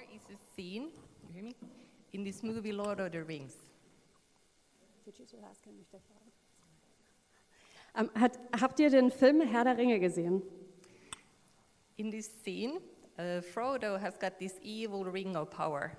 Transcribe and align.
There 0.00 0.16
is 0.16 0.22
a 0.34 0.54
scene, 0.56 0.88
you 1.28 1.34
hear 1.34 1.42
me? 1.42 1.54
In 2.12 2.24
this 2.24 2.42
movie 2.42 2.72
Lord 2.72 3.00
of 3.00 3.12
the 3.12 3.22
Rings. 3.22 3.54
Ähm, 7.94 8.10
hat, 8.14 8.38
habt 8.58 8.80
ihr 8.80 8.88
den 8.88 9.10
Film 9.10 9.42
Herr 9.42 9.64
der 9.64 9.76
Ringe 9.76 10.00
gesehen? 10.00 10.42
In 11.96 12.10
this 12.10 12.30
scene, 12.42 12.80
uh, 13.18 13.42
Frodo 13.42 14.00
has 14.00 14.18
got 14.18 14.38
this 14.38 14.54
evil 14.62 15.04
ring 15.04 15.36
of 15.36 15.50
power. 15.50 15.90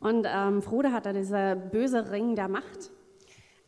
Und 0.00 0.26
ähm, 0.28 0.60
Frodo 0.60 0.90
hat 0.90 1.06
da 1.06 1.12
dieser 1.12 1.54
böse 1.54 2.10
Ring 2.10 2.34
der 2.34 2.48
Macht. 2.48 2.90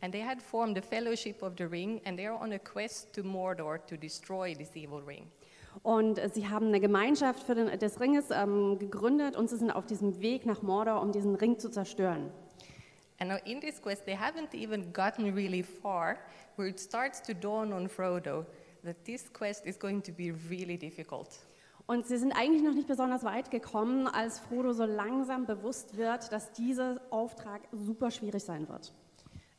And 0.01 0.13
they 0.13 0.21
had 0.21 0.41
formed 0.41 0.75
the 0.75 0.81
Fellowship 0.81 1.41
of 1.41 1.53
the 1.57 1.65
Ring, 1.65 2.01
and 2.03 2.19
they're 2.19 2.37
on 2.37 2.51
a 2.51 2.59
quest 2.59 3.13
to 3.13 3.23
Mordor 3.23 3.77
to 3.87 3.95
destroy 3.95 4.53
this 4.53 4.75
evil 4.75 5.01
ring. 5.01 5.31
Und 5.81 6.19
äh, 6.19 6.29
sie 6.29 6.47
haben 6.47 6.67
eine 6.67 6.79
Gemeinschaft 6.79 7.43
für 7.43 7.55
den, 7.55 7.79
des 7.79 7.99
Ringes 7.99 8.29
ähm, 8.31 8.77
gegründet 8.77 9.35
und 9.35 9.49
sie 9.49 9.57
sind 9.57 9.71
auf 9.71 9.85
diesem 9.85 10.21
Weg 10.21 10.45
nach 10.45 10.61
Mordor, 10.61 11.01
um 11.01 11.11
diesen 11.11 11.35
Ring 11.35 11.57
zu 11.57 11.69
zerstören. 11.69 12.31
And 13.19 13.29
now 13.29 13.37
in 13.45 13.61
this 13.61 13.81
quest, 13.81 14.05
they 14.05 14.15
haven't 14.15 14.53
even 14.53 14.91
gotten 14.91 15.33
really 15.33 15.63
far, 15.63 16.17
where 16.55 16.67
it 16.67 16.79
starts 16.79 17.21
to 17.23 17.33
dawn 17.33 17.73
on 17.73 17.87
Frodo 17.87 18.45
that 18.83 19.05
this 19.05 19.31
quest 19.31 19.65
is 19.65 19.77
going 19.77 20.01
to 20.03 20.11
be 20.11 20.33
really 20.49 20.77
difficult. 20.77 21.29
Und 21.85 22.07
sie 22.07 22.17
sind 22.17 22.31
eigentlich 22.31 22.63
noch 22.63 22.73
nicht 22.73 22.87
besonders 22.87 23.23
weit 23.23 23.51
gekommen, 23.51 24.07
als 24.07 24.39
Frodo 24.39 24.71
so 24.73 24.85
langsam 24.85 25.45
bewusst 25.45 25.97
wird, 25.97 26.31
dass 26.31 26.51
dieser 26.53 27.01
Auftrag 27.09 27.61
super 27.71 28.09
schwierig 28.09 28.43
sein 28.43 28.69
wird. 28.69 28.93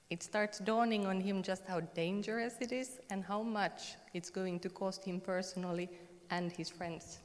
It 0.08 0.22
starts 0.22 0.62
dawning 0.62 1.06
on 1.06 1.20
him 1.20 1.42
just 1.42 1.68
how 1.68 1.80
dangerous 1.94 2.60
it 2.60 2.72
is 2.72 2.98
and 3.10 3.26
how 3.28 3.42
much 3.42 3.98
it's 4.12 4.32
going 4.32 4.60
to 4.60 4.68
cost 4.70 5.04
him 5.04 5.20
personally 5.20 5.88
and 6.34 6.52
his 6.52 6.70
friends. 6.70 7.20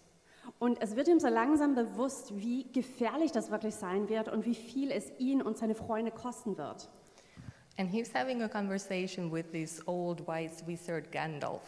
Und 0.58 0.81
es 0.81 0.95
wird 0.95 1.08
ihm 1.08 1.20
so 1.20 1.27
langsam 1.27 1.76
bewusst, 1.76 2.36
wie 2.36 2.72
gefährlich 2.72 3.32
das 3.32 3.52
wirklich 3.52 3.76
sein 3.76 4.09
wird 4.09 4.30
und 4.30 4.45
wie 4.45 4.55
viel 4.55 4.91
es 4.91 5.12
ihn 5.20 5.41
und 5.41 5.57
seine 5.57 5.76
Freunde 5.76 6.12
kosten 6.12 6.57
wird. 6.57 6.90
And 7.77 7.90
he's 7.90 8.13
having 8.13 8.41
a 8.41 8.49
conversation 8.49 9.32
with 9.32 9.46
this 9.52 9.82
old 9.87 10.27
wise 10.27 10.65
wizard 10.65 11.12
Gandalf. 11.12 11.62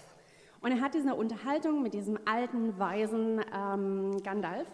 Und 0.61 0.71
er 0.71 0.81
hat 0.81 0.93
diese 0.93 1.15
Unterhaltung 1.15 1.81
mit 1.81 1.93
diesem 1.93 2.19
alten, 2.25 2.77
weisen 2.77 3.41
ähm, 3.55 4.21
Gandalf. 4.23 4.67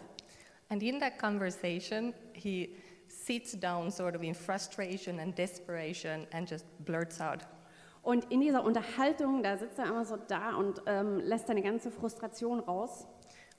And 0.69 0.81
in 0.83 0.99
that 0.99 1.17
conversation, 1.17 2.13
he 2.33 2.75
sits 3.07 3.57
down 3.57 3.89
sort 3.91 4.15
of 4.15 4.23
in 4.23 4.33
frustration 4.33 5.19
and 5.19 5.37
desperation 5.37 6.27
and 6.31 6.49
just 6.49 6.65
blurts 6.83 7.21
out, 7.21 7.39
Und 8.07 8.31
in 8.31 8.39
dieser 8.39 8.63
Unterhaltung, 8.63 9.43
da 9.43 9.57
sitzt 9.57 9.77
er 9.77 9.87
immer 9.87 10.05
so 10.05 10.15
da 10.15 10.55
und 10.55 10.81
ähm, 10.85 11.19
lässt 11.19 11.47
seine 11.47 11.61
ganze 11.61 11.91
Frustration 11.91 12.61
raus. 12.61 13.05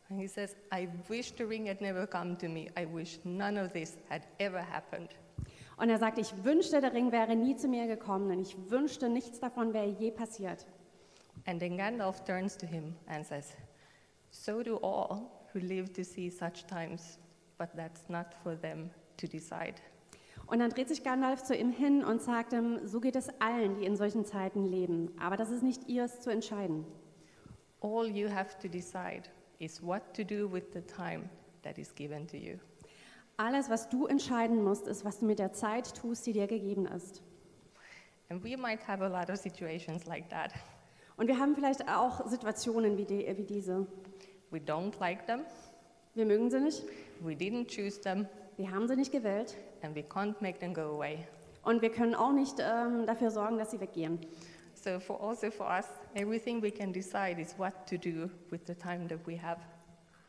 and 0.09 0.19
he 0.19 0.27
says, 0.27 0.57
I 0.73 0.89
wish 1.11 1.33
the 1.37 1.45
ring 1.45 1.67
had 1.67 1.83
never 1.83 2.07
come 2.07 2.35
to 2.39 2.49
me. 2.49 2.71
I 2.75 2.87
wish 2.87 3.19
none 3.25 3.59
of 3.59 3.75
this 3.75 3.99
had 4.09 4.23
ever 4.41 4.63
happened. 4.63 5.11
Und 5.77 5.91
er 5.91 5.99
sagt, 5.99 6.17
ich 6.17 6.33
wünschte, 6.45 6.81
der 6.81 6.95
Ring 6.95 7.13
wäre 7.13 7.37
nie 7.37 7.57
zu 7.57 7.69
mir 7.69 7.87
gekommen 7.89 8.31
und 8.31 8.41
ich 8.41 8.57
wünschte, 8.71 9.11
nichts 9.11 9.39
davon 9.39 9.75
wäre 9.75 9.87
je 9.87 10.11
passiert. 10.13 10.65
And 11.45 11.61
then 11.61 11.77
Gandalf 11.77 12.25
turns 12.25 12.57
to 12.57 12.67
him 12.67 12.95
and 13.07 13.27
says, 13.27 13.53
So 14.31 14.63
do 14.63 14.79
all 14.79 15.31
who 15.53 15.59
live 15.59 15.93
to 15.93 16.03
see 16.03 16.31
such 16.31 16.67
times, 16.67 17.19
but 17.59 17.69
that's 17.77 18.09
not 18.09 18.33
for 18.43 18.57
them 18.59 18.89
to 19.19 19.27
decide. 19.27 19.75
Und 20.49 20.61
dann 20.61 20.71
dreht 20.71 20.89
sich 20.89 21.05
Gandalf 21.05 21.43
zu 21.43 21.55
ihm 21.55 21.71
hin 21.71 22.03
und 22.03 22.23
sagt 22.23 22.55
ihm, 22.55 22.81
so 22.87 23.01
geht 23.01 23.17
es 23.17 23.29
allen, 23.39 23.77
die 23.77 23.85
in 23.85 23.97
solchen 23.97 24.25
Zeiten 24.25 24.67
leben. 24.67 25.13
Aber 25.21 25.37
das 25.37 25.51
ist 25.51 25.63
nicht 25.63 25.89
ihres 25.89 26.21
zu 26.21 26.31
entscheiden. 26.31 26.87
All 27.83 28.07
you 28.07 28.31
have 28.31 28.59
to 28.63 28.67
decide 28.67 29.25
is 29.59 29.83
what 29.83 30.03
to 30.15 30.25
do 30.25 30.51
with 30.51 30.65
the 30.73 30.81
time 30.81 31.29
that 31.63 31.77
is 31.77 31.95
given 31.95 32.27
to 32.29 32.37
you. 32.39 32.57
Alles, 33.37 33.69
was 33.69 33.91
du 33.91 34.07
entscheiden 34.07 34.65
musst, 34.65 34.89
ist, 34.89 35.05
was 35.05 35.19
du 35.19 35.27
mit 35.27 35.39
der 35.39 35.53
Zeit 35.53 35.95
tust, 35.95 36.27
die 36.27 36.33
dir 36.33 36.47
gegeben 36.47 36.87
ist. 36.87 37.23
And 38.31 38.43
we 38.43 38.57
might 38.57 38.87
have 38.89 39.05
a 39.05 39.09
lot 39.09 39.31
of 39.31 39.37
situations 39.37 40.07
like 40.07 40.31
that. 40.31 40.53
Und 41.19 41.29
wir 41.29 41.39
haben 41.39 41.55
vielleicht 41.55 41.87
auch 41.89 42.27
Situationen 42.27 42.97
wie, 42.97 43.05
die, 43.05 43.27
wie 43.37 43.45
diese. 43.45 43.87
We 44.51 44.59
don't 44.59 44.99
like 44.99 45.27
them, 45.27 45.43
Wir 46.15 46.25
mögen 46.25 46.51
sie 46.51 46.59
nicht, 46.59 46.83
we 47.21 47.35
didn't 47.35 47.69
choose 47.69 48.01
them, 48.01 48.27
wir 48.59 48.71
haben 48.71 48.87
sie 48.89 48.97
nicht 48.97 49.13
gewählt 49.13 49.57
and 49.83 49.95
we 49.95 50.03
can't 50.03 50.35
make 50.41 50.59
them 50.59 50.75
go 50.75 50.97
away. 50.97 51.27
und 51.63 51.81
wir 51.81 51.91
können 51.91 52.15
auch 52.15 52.33
nicht 52.33 52.57
ähm, 52.59 53.07
dafür 53.07 53.31
sorgen, 53.31 53.57
dass 53.57 53.71
sie 53.71 53.81
weggehen. 53.81 54.19
So 54.75 55.01
for 55.01 55.21
also 55.21 55.51
for 55.51 55.67
us, 55.67 55.87
everything 56.15 56.63
we 56.63 56.71
can 56.71 56.93
decide 56.93 57.41
is 57.41 57.59
what 57.59 57.73
to 57.89 57.97
do 57.97 58.29
with 58.51 58.61
the 58.67 58.75
time 58.75 59.09
that 59.09 59.19
we 59.27 59.41
have. 59.41 59.61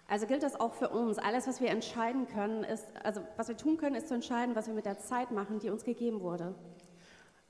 Also 0.08 0.26
gilt 0.26 0.42
das 0.42 0.60
auch 0.60 0.74
für 0.74 0.90
uns. 0.90 1.20
Alles, 1.20 1.48
was 1.48 1.62
wir 1.62 1.70
entscheiden 1.70 2.28
können, 2.28 2.64
ist, 2.64 2.88
also 3.04 3.22
was 3.38 3.48
wir 3.48 3.58
tun 3.58 3.78
können, 3.78 3.96
ist 3.96 4.08
zu 4.08 4.16
entscheiden, 4.16 4.56
was 4.56 4.66
wir 4.66 4.74
mit 4.74 4.86
der 4.86 4.98
Zeit 4.98 5.30
machen, 5.30 5.60
die 5.60 5.70
uns 5.70 5.84
gegeben 5.84 6.22
wurde. 6.22 6.56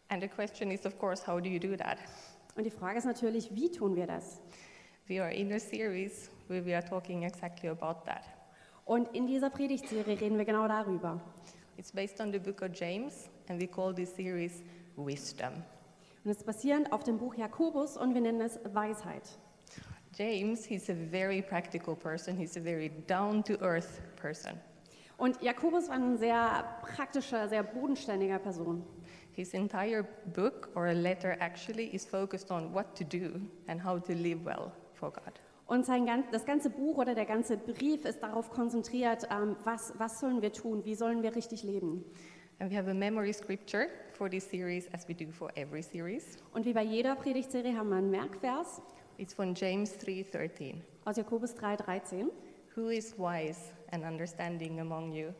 And 0.09 0.21
the 0.21 0.27
question 0.27 0.71
is, 0.71 0.85
of 0.85 0.97
course, 0.99 1.25
how 1.25 1.39
do 1.39 1.47
you 1.47 1.59
do 1.59 1.77
that? 1.77 1.97
Und 2.55 2.65
die 2.65 2.71
Frage 2.71 2.97
ist 2.97 3.05
natürlich, 3.05 3.55
wie 3.55 3.71
tun 3.71 3.95
wir 3.95 4.07
das? 4.07 4.41
We 5.07 5.21
are 5.21 5.33
in 5.33 5.53
a 5.53 5.59
series 5.59 6.29
where 6.47 6.65
we 6.65 6.75
are 6.75 6.83
talking 6.83 7.23
exactly 7.23 7.69
about 7.69 8.05
that. 8.05 8.23
Und 8.89 9.13
in 9.13 9.27
dieser 9.27 9.51
Predigtserie 9.51 10.19
reden 10.19 10.39
wir 10.39 10.45
genau 10.45 10.67
darüber. 10.67 11.21
It's 11.77 11.91
based 11.91 12.19
on 12.19 12.31
the 12.31 12.39
book 12.39 12.63
of 12.63 12.69
James, 12.73 13.29
and 13.47 13.61
we 13.61 13.67
call 13.67 13.93
this 13.93 14.15
series 14.15 14.63
Wisdom. 14.95 15.53
Und 16.23 16.31
es 16.31 16.37
ist 16.37 16.45
basierend 16.47 16.91
auf 16.91 17.03
dem 17.03 17.19
Buch 17.19 17.35
Jakobus 17.35 17.97
und 17.97 18.15
wir 18.15 18.21
nennen 18.21 18.41
es 18.41 18.59
Weisheit. 18.73 19.37
James, 20.17 20.65
he's 20.65 20.89
a 20.89 20.95
very 21.11 21.39
practical 21.39 21.95
person, 21.95 22.35
he's 22.35 22.57
a 22.57 22.59
very 22.59 22.89
down 23.05 23.43
to 23.43 23.53
earth 23.61 24.01
person. 24.15 24.53
Und 25.17 25.39
Jakobus 25.39 25.87
war 25.87 25.97
ein 25.97 26.17
sehr 26.17 26.65
praktischer, 26.81 27.47
sehr 27.47 27.61
bodenständiger 27.61 28.39
Person. 28.39 28.81
His 29.33 29.53
entire 29.53 30.03
book, 30.33 30.69
or 30.73 30.87
a 30.87 30.93
letter 30.93 31.37
actually, 31.39 31.93
is 31.93 32.07
focused 32.07 32.49
on 32.49 32.73
what 32.73 32.95
to 32.95 33.03
do 33.03 33.39
and 33.67 33.85
how 33.85 33.99
to 33.99 34.13
live 34.13 34.43
well 34.43 34.71
for 34.95 35.11
God. 35.11 35.39
Und 35.69 35.85
sein, 35.85 36.07
das 36.31 36.45
ganze 36.45 36.71
Buch 36.71 36.97
oder 36.97 37.13
der 37.13 37.27
ganze 37.27 37.55
Brief 37.55 38.03
ist 38.03 38.23
darauf 38.23 38.49
konzentriert, 38.49 39.27
ähm, 39.29 39.55
was, 39.63 39.93
was 39.99 40.19
sollen 40.19 40.41
wir 40.41 40.51
tun, 40.51 40.83
wie 40.83 40.95
sollen 40.95 41.21
wir 41.21 41.35
richtig 41.35 41.61
leben. 41.61 42.03
And 42.57 42.71
we 42.71 42.75
have 42.75 42.89
a 42.89 42.93
memory 42.93 43.31
scripture 43.31 43.87
for 44.13 44.27
this 44.27 44.49
series, 44.49 44.91
as 44.93 45.07
we 45.07 45.13
do 45.13 45.31
for 45.31 45.51
every 45.55 45.83
series. 45.83 46.39
Und 46.53 46.65
wie 46.65 46.73
bei 46.73 46.81
jeder 46.81 47.15
Predigtserie 47.15 47.77
haben 47.77 47.89
wir 47.89 47.97
einen 47.97 48.09
Merkvers 48.09 48.81
It's 49.19 49.35
from 49.35 49.53
James 49.53 49.93
3:13. 49.99 50.81
aus 51.05 51.17
Jakobus 51.17 51.53
3,13. 51.53 52.31
Who 52.75 52.89
is 52.89 53.13
wise 53.19 53.71
and 53.91 54.03
understanding 54.03 54.79
among 54.79 55.11
you? 55.11 55.33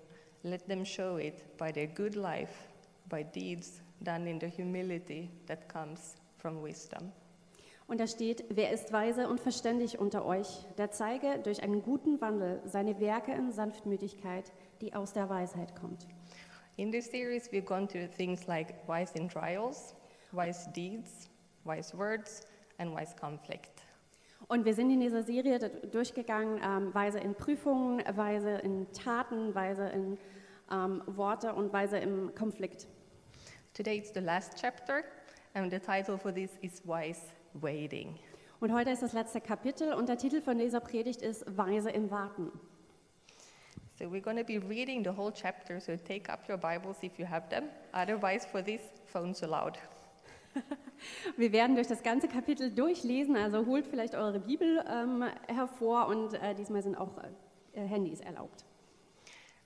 Let 0.44 0.68
them 0.68 0.86
show 0.86 1.18
it 1.18 1.58
by 1.58 1.72
their 1.72 1.88
good 1.88 2.16
life, 2.16 2.70
by 3.10 3.24
deeds 3.24 3.82
done 4.04 4.30
in 4.30 4.40
the 4.40 4.48
humility 4.48 5.32
that 5.48 5.68
comes 5.68 6.16
from 6.38 6.62
wisdom. 6.62 7.12
Und 7.90 8.00
da 8.00 8.06
steht, 8.06 8.46
wer 8.50 8.72
ist 8.72 8.94
weise 8.94 9.28
und 9.28 9.40
verständig 9.40 9.98
unter 9.98 10.24
euch, 10.24 10.48
der 10.78 10.92
zeige 10.92 11.40
durch 11.40 11.64
einen 11.64 11.82
guten 11.82 12.22
Wandel 12.22 12.62
seine 12.64 13.00
Werke 13.00 13.32
in 13.32 13.52
Sanftmütigkeit, 13.52 14.52
die 14.80 14.94
aus 14.94 15.12
der 15.12 15.28
Weisheit 15.28 15.76
kommt. 15.76 16.08
In 16.78 16.92
this 16.92 17.10
series, 17.10 17.52
we've 17.52 17.66
gone 17.66 17.88
through 17.88 18.08
things 18.16 18.46
like 18.46 18.76
wise 18.88 19.18
in 19.18 19.28
trials, 19.28 19.96
wise 20.32 20.70
deeds, 20.72 21.32
wise 21.64 21.98
words, 21.98 22.42
and 22.78 22.96
wise 22.96 23.16
conflict. 23.20 23.82
Und 24.48 24.66
wir 24.66 24.76
sind 24.76 24.92
in 24.92 25.00
dieser 25.00 25.24
Serie 25.24 25.58
durchgegangen, 25.92 26.62
ähm, 26.64 26.94
weise 26.94 27.18
in 27.18 27.34
Prüfungen, 27.34 28.04
weise 28.16 28.52
in 28.58 28.86
Taten, 28.94 29.56
weise 29.56 29.90
in 29.90 30.20
ähm, 30.72 31.02
Worte 31.08 31.56
und 31.56 31.74
weise 31.74 31.98
im 31.98 32.36
Konflikt. 32.36 32.88
Today, 33.74 33.98
it's 33.98 34.14
the 34.14 34.20
last 34.20 34.62
chapter, 34.62 35.04
and 35.56 35.72
the 35.72 35.80
title 35.80 36.20
for 36.20 36.32
this 36.32 36.52
is 36.62 36.84
Wise 36.86 37.34
Waiting. 37.54 38.18
Und 38.60 38.74
heute 38.74 38.92
ist 38.92 39.02
das 39.02 39.14
letzte 39.14 39.42
Kapitel 39.42 39.94
und 39.94 40.10
der 40.10 40.18
Titel 40.18 40.42
von 40.42 40.58
dieser 40.58 40.80
Predigt 40.80 41.22
ist 41.22 41.46
Weise 41.58 41.90
im 41.90 42.12
Warten. 42.12 42.52
So 43.98 44.06
we're 44.06 44.22
going 44.22 44.38
to 44.38 44.44
be 44.44 44.60
reading 44.60 45.04
the 45.04 45.10
whole 45.10 45.32
chapter, 45.32 45.80
so 45.80 45.96
take 45.98 46.32
up 46.32 46.48
your 46.48 46.58
Bibles 46.58 47.04
if 47.04 47.18
you 47.20 47.26
have 47.26 47.50
them. 47.50 47.66
Otherwise, 47.92 48.46
for 48.46 48.64
this, 48.64 48.82
phones 49.06 49.44
allowed. 49.44 49.78
Wir 51.38 51.52
werden 51.52 51.76
durch 51.76 51.88
das 51.88 52.02
ganze 52.02 52.28
Kapitel 52.28 52.72
durchlesen, 52.72 53.36
also 53.36 53.66
holt 53.66 53.88
vielleicht 53.88 54.16
eure 54.16 54.40
Bibel 54.40 54.84
ähm, 54.90 55.26
hervor 55.48 56.08
und 56.08 56.34
äh, 56.34 56.56
diesmal 56.56 56.82
sind 56.82 56.96
auch 56.96 57.12
äh, 57.74 57.82
Handys 57.82 58.22
erlaubt. 58.22 58.66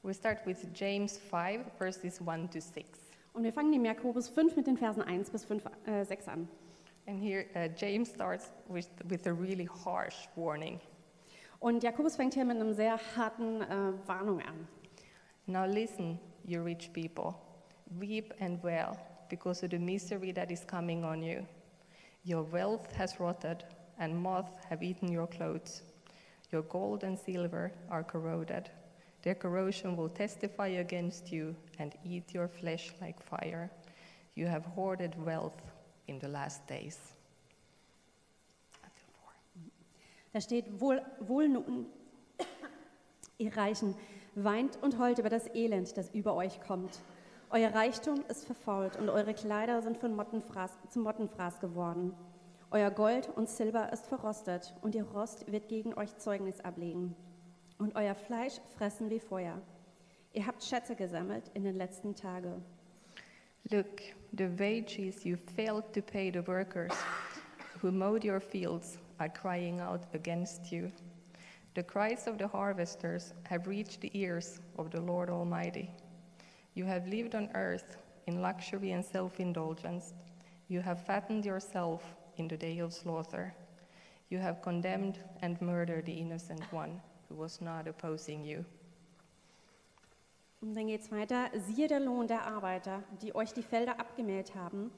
We'll 0.03 0.13
start 0.13 0.45
with 0.45 0.65
James 0.73 1.17
5, 1.17 1.71
verses 1.77 2.19
1 2.27 2.51
to 2.51 2.59
6. 2.59 2.99
Und 3.33 3.43
wir 3.43 3.53
fangen 3.53 3.73
im 3.73 3.85
Jakobus 3.85 4.29
5 4.29 4.55
mit 4.55 4.67
den 4.67 4.77
Versen 4.77 5.01
1 5.01 5.29
bis 5.29 5.45
5, 5.45 5.63
äh, 5.85 6.03
6 6.03 6.27
an. 6.27 6.47
And 7.07 7.19
here, 7.19 7.47
uh, 7.55 7.67
James 7.69 8.09
starts 8.09 8.49
with, 8.67 8.89
with 9.09 9.27
a 9.27 9.33
really 9.33 9.65
harsh 9.83 10.15
warning. 10.35 10.79
Und 11.59 11.83
Jakobus 11.83 12.15
fängt 12.15 12.33
hier 12.33 12.45
mit 12.45 12.57
einer 12.57 12.73
sehr 12.73 12.99
harten 13.15 13.61
äh, 13.61 13.93
Warnung 14.07 14.41
an. 14.41 14.67
Now 15.47 15.65
listen, 15.65 16.19
you 16.45 16.61
rich 16.61 16.91
people, 16.93 17.35
weep 17.99 18.33
and 18.39 18.61
wail 18.63 18.97
because 19.29 19.63
of 19.63 19.71
the 19.71 19.79
misery 19.79 20.31
that 20.33 20.51
is 20.51 20.65
coming 20.65 21.03
on 21.03 21.21
you. 21.21 21.45
Your 22.23 22.43
wealth 22.43 22.91
has 22.97 23.19
rotted, 23.19 23.65
and 23.99 24.15
moths 24.15 24.63
have 24.69 24.81
eaten 24.81 25.11
your 25.11 25.27
clothes. 25.27 25.83
Your 26.51 26.63
gold 26.63 27.03
and 27.03 27.17
silver 27.17 27.71
are 27.89 28.03
corroded. 28.03 28.69
Their 29.23 29.35
corrosion 29.35 29.97
will 29.97 30.09
testify 30.09 30.67
against 30.67 31.31
you 31.31 31.55
and 31.79 31.93
eat 32.05 32.33
your 32.33 32.47
flesh 32.47 32.93
like 33.01 33.21
fire. 33.21 33.69
You 34.35 34.47
have 34.47 34.65
hoarded 34.65 35.15
wealth 35.25 35.61
in 36.07 36.19
the 36.19 36.27
last 36.27 36.69
days. 36.69 36.99
Da 40.33 40.41
steht, 40.41 40.81
wohl, 40.81 41.01
wohl 41.19 41.47
nun, 41.47 41.85
ihr 43.37 43.55
Reichen, 43.55 43.95
weint 44.33 44.81
und 44.81 44.97
heult 44.97 45.19
über 45.19 45.29
das 45.29 45.47
Elend, 45.53 45.95
das 45.95 46.09
über 46.09 46.33
euch 46.33 46.59
kommt. 46.61 47.01
Euer 47.51 47.71
Reichtum 47.71 48.23
ist 48.29 48.45
verfault 48.45 48.95
und 48.97 49.09
eure 49.09 49.35
Kleider 49.35 49.83
sind 49.83 49.97
von 49.97 50.15
Mottenfraß, 50.15 50.71
zum 50.89 51.03
Mottenfraß 51.03 51.59
geworden. 51.59 52.15
Euer 52.71 52.89
Gold 52.89 53.29
und 53.35 53.47
Silber 53.47 53.93
ist 53.93 54.07
verrostet 54.07 54.73
und 54.81 54.95
ihr 54.95 55.03
Rost 55.03 55.51
wird 55.51 55.67
gegen 55.67 55.93
euch 55.93 56.17
Zeugnis 56.17 56.59
ablegen. 56.61 57.15
Und 57.77 57.95
euer 57.95 58.15
Fleisch 58.15 58.59
fressen 58.75 59.11
wie 59.11 59.19
Feuer. 59.19 59.61
Ihr 60.31 60.47
habt 60.47 60.63
Schätze 60.63 60.95
gesammelt 60.95 61.51
in 61.53 61.63
den 61.63 61.75
letzten 61.75 62.15
Tagen. 62.15 62.65
Look, 63.71 64.01
the 64.33 64.47
wages 64.59 65.25
you 65.25 65.37
failed 65.37 65.93
to 65.93 66.01
pay 66.01 66.29
the 66.29 66.41
workers 66.41 66.91
who 67.79 67.91
mowed 67.91 68.23
your 68.23 68.39
fields 68.39 68.97
are 69.19 69.29
crying 69.29 69.79
out 69.79 70.03
against 70.13 70.71
you. 70.71 70.91
The 71.73 71.83
cries 71.83 72.27
of 72.27 72.37
the 72.37 72.47
harvesters 72.47 73.33
have 73.43 73.67
reached 73.67 74.01
the 74.01 74.11
ears 74.13 74.59
of 74.77 74.91
the 74.91 75.01
Lord 75.01 75.29
Almighty. 75.29 75.89
You 76.75 76.85
have 76.85 77.07
lived 77.07 77.35
on 77.35 77.49
earth 77.55 77.97
in 78.27 78.41
luxury 78.41 78.91
and 78.91 79.03
self 79.03 79.39
indulgence. 79.39 80.13
You 80.67 80.81
have 80.81 81.05
fattened 81.05 81.45
yourself 81.45 82.03
in 82.37 82.47
the 82.47 82.57
day 82.57 82.79
of 82.79 82.93
slaughter. 82.93 83.53
You 84.29 84.39
have 84.39 84.61
condemned 84.61 85.19
and 85.41 85.61
murdered 85.61 86.05
the 86.05 86.13
innocent 86.13 86.61
one 86.71 87.01
who 87.29 87.35
was 87.35 87.61
not 87.61 87.87
opposing 87.87 88.43
you. 88.43 88.65
Und 90.63 90.75
dann 90.75 90.87
geht 90.87 91.01
es 91.01 91.11
weiter. 91.11 91.49
Siehe 91.67 91.89
der 91.89 91.99
Lohn 91.99 92.25
der 92.25 92.47
Arbeiter, 92.47 93.03
die 93.21 93.35
euch 93.35 93.51
die 93.51 93.63
Felder 93.63 93.99
abgemäht 93.99 94.55
haben, 94.55 94.91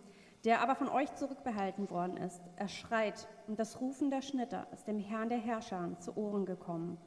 der 0.43 0.61
aber 0.61 0.75
von 0.75 0.87
euch 0.87 1.11
zurückbehalten 1.15 1.89
worden 1.89 2.17
ist. 2.17 2.39
Er 2.55 2.67
schreit, 2.67 3.27
und 3.47 3.57
das 3.57 3.81
Rufen 3.81 4.11
der 4.11 4.21
Schnitter 4.21 4.67
ist 4.71 4.87
dem 4.87 4.99
Herrn 4.99 5.29
der 5.29 5.39
Herrscher 5.39 5.97
zu 5.99 6.15
Ohren 6.15 6.45
gekommen. 6.45 6.99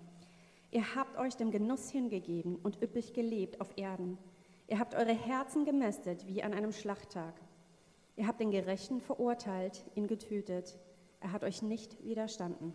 Ihr 0.72 0.96
habt 0.96 1.16
euch 1.19 1.37
dem 1.37 1.52
Genuss 1.52 1.88
hingegeben 1.90 2.56
und 2.56 2.82
üppig 2.82 3.14
gelebt 3.14 3.60
auf 3.60 3.70
Erden. 3.76 4.19
Ihr 4.66 4.81
habt 4.81 4.96
eure 4.96 5.14
Herzen 5.14 5.64
gemästet 5.64 6.26
wie 6.26 6.43
an 6.43 6.52
einem 6.52 6.72
Schlachttag. 6.72 7.34
Ihr 8.16 8.26
habt 8.26 8.40
den 8.40 8.50
Gerechten 8.50 9.00
verurteilt, 9.00 9.84
ihn 9.94 10.08
getötet. 10.08 10.76
Er 11.20 11.31
hat 11.31 11.44
euch 11.44 11.62
nicht 11.62 12.02
widerstanden. 12.05 12.75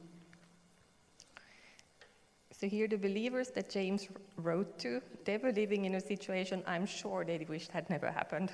So 2.64 2.70
here 2.70 2.88
the 2.88 2.96
believers 2.96 3.52
that 3.56 3.70
James 3.70 4.08
wrote 4.38 4.80
to, 4.80 5.02
they 5.26 5.38
were 5.38 5.52
living 5.52 5.84
in 5.84 5.96
a 5.96 6.00
situation 6.00 6.64
I'm 6.66 6.86
sure 6.86 7.26
they 7.26 7.46
wished 7.50 7.74
had 7.74 7.90
never 7.90 8.10
happened. 8.10 8.54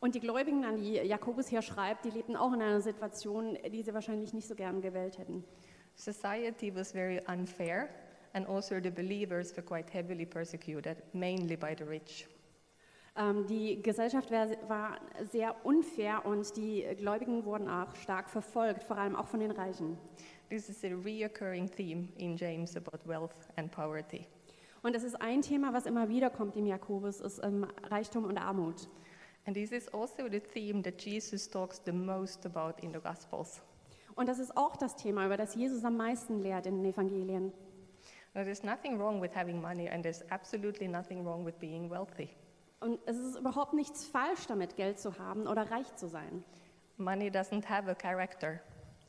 Und 0.00 0.14
die 0.14 0.20
Gläubigen, 0.20 0.64
an 0.64 0.78
die 0.78 0.94
Jakobus 0.94 1.46
hier 1.48 1.60
schreibt, 1.60 2.06
die 2.06 2.10
lebten 2.10 2.34
auch 2.34 2.54
in 2.54 2.62
einer 2.62 2.80
Situation, 2.80 3.58
die 3.70 3.82
sie 3.82 3.92
wahrscheinlich 3.92 4.32
nicht 4.32 4.48
so 4.48 4.54
gern 4.54 4.80
gewählt 4.80 5.18
hätten. 5.18 5.44
Society 5.96 6.74
was 6.74 6.92
very 6.92 7.20
unfair, 7.28 7.90
and 8.32 8.48
also 8.48 8.80
the 8.82 8.90
believers 8.90 9.54
were 9.54 9.62
quite 9.62 9.92
heavily 9.92 10.24
persecuted, 10.24 10.96
mainly 11.12 11.56
by 11.56 11.74
the 11.76 11.84
rich. 11.84 12.26
Ähm, 13.18 13.46
die 13.46 13.82
Gesellschaft 13.82 14.30
wär, 14.30 14.56
war 14.66 14.98
sehr 15.30 15.54
unfair 15.64 16.24
und 16.24 16.56
die 16.56 16.86
Gläubigen 16.96 17.44
wurden 17.44 17.68
auch 17.68 17.94
stark 17.96 18.30
verfolgt, 18.30 18.82
vor 18.82 18.96
allem 18.96 19.14
auch 19.14 19.26
von 19.26 19.40
den 19.40 19.50
Reichen. 19.50 19.98
This 20.48 20.68
is 20.68 20.84
a 20.84 20.90
reoccurring 20.90 21.68
theme 21.68 22.08
in 22.16 22.36
James 22.36 22.76
about 22.76 23.00
wealth 23.04 23.48
and 23.56 23.70
poverty. 23.70 24.28
Und 24.82 24.94
das 24.94 25.02
ist 25.02 25.20
ein 25.20 25.42
Thema, 25.42 25.72
was 25.72 25.86
immer 25.86 26.08
wieder 26.08 26.30
kommt 26.30 26.54
im 26.54 26.66
Jakobus, 26.66 27.20
ist 27.20 27.42
ähm, 27.42 27.66
Reichtum 27.90 28.24
und 28.24 28.38
Armut. 28.38 28.88
And 29.46 29.56
this 29.56 29.72
is 29.72 29.88
also 29.88 30.28
the 30.30 30.38
theme 30.38 30.82
that 30.82 31.00
Jesus 31.00 31.48
talks 31.48 31.80
the 31.84 31.92
most 31.92 32.46
about 32.46 32.80
in 32.80 32.92
the 32.92 33.00
Gospels. 33.00 33.60
Und 34.14 34.28
das 34.28 34.38
ist 34.38 34.56
auch 34.56 34.76
das 34.76 34.94
Thema, 34.94 35.26
über 35.26 35.36
das 35.36 35.56
Jesus 35.56 35.84
am 35.84 35.96
meisten 35.96 36.38
lehrt 36.40 36.66
in 36.66 36.76
den 36.76 36.92
Evangelien. 36.92 37.52
Now, 38.34 38.44
there's 38.44 38.62
nothing 38.62 38.98
wrong 38.98 39.20
with 39.20 39.34
having 39.34 39.60
money, 39.60 39.88
and 39.88 40.02
there's 40.02 40.22
absolutely 40.30 40.86
nothing 40.86 41.24
wrong 41.24 41.44
with 41.44 41.58
being 41.58 41.90
wealthy. 41.90 42.28
Und 42.80 43.00
es 43.06 43.16
ist 43.16 43.36
überhaupt 43.36 43.72
nichts 43.72 44.04
falsch 44.04 44.46
damit, 44.46 44.76
Geld 44.76 45.00
zu 45.00 45.18
haben 45.18 45.46
oder 45.46 45.70
reich 45.70 45.92
zu 45.96 46.06
sein. 46.06 46.44
Money 46.98 47.30
doesn't 47.30 47.68
have 47.68 47.90
a 47.90 47.94
character, 47.94 48.60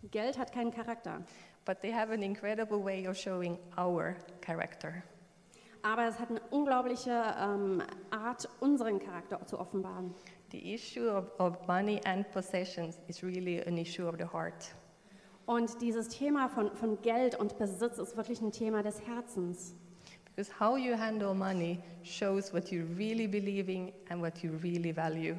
Geld 0.03 0.37
hat 0.37 0.51
keinen 0.51 0.71
Charakter. 0.71 1.23
but 1.67 1.81
they 1.81 1.91
have 1.91 2.11
an 2.11 2.23
incredible 2.23 2.81
way 2.81 3.05
of 3.05 3.17
showing 3.17 3.59
our 3.77 4.15
character. 4.41 5.03
Aber 5.83 6.07
es 6.07 6.17
hat 6.17 6.29
eine 6.29 6.41
unglaubliche 6.49 7.11
ähm, 7.39 7.83
Art, 8.09 8.49
unseren 8.61 8.99
Charakter 8.99 9.45
zu 9.45 9.59
offenbaren. 9.59 10.13
The 10.51 10.73
issue 10.73 11.09
of, 11.09 11.25
of 11.39 11.67
money 11.67 11.99
and 12.05 12.29
possessions 12.31 12.97
is 13.07 13.21
really 13.21 13.61
an 13.61 13.77
issue 13.77 14.07
of 14.07 14.15
the 14.17 14.25
heart. 14.25 14.73
Und 15.45 15.81
dieses 15.81 16.07
Thema 16.07 16.47
von, 16.49 16.73
von 16.75 17.01
Geld 17.01 17.35
und 17.35 17.57
Besitz 17.57 17.99
ist 17.99 18.15
wirklich 18.17 18.41
ein 18.41 18.51
Thema 18.51 18.81
des 18.81 19.05
Herzens. 19.05 19.75
Because 20.25 20.51
how 20.59 20.77
you 20.77 20.97
handle 20.97 21.33
money 21.33 21.79
shows 22.03 22.53
what 22.53 22.71
you 22.71 22.85
really 22.97 23.27
believe 23.27 23.69
in 23.69 23.91
and 24.09 24.21
what 24.21 24.37
you 24.39 24.51
really 24.63 24.93
value. 24.93 25.35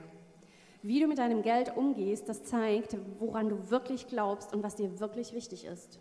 Wie 0.83 1.01
du 1.01 1.07
mit 1.07 1.19
deinem 1.19 1.43
Geld 1.43 1.77
umgehst, 1.77 2.29
das 2.29 2.45
zeigt, 2.45 2.97
woran 3.19 3.49
du 3.49 3.71
wirklich 3.71 4.07
glaubst 4.07 4.55
und 4.55 4.63
was 4.63 4.77
dir 4.77 5.01
wirklich 5.01 5.33
wichtig 5.33 5.65
ist. 5.65 5.99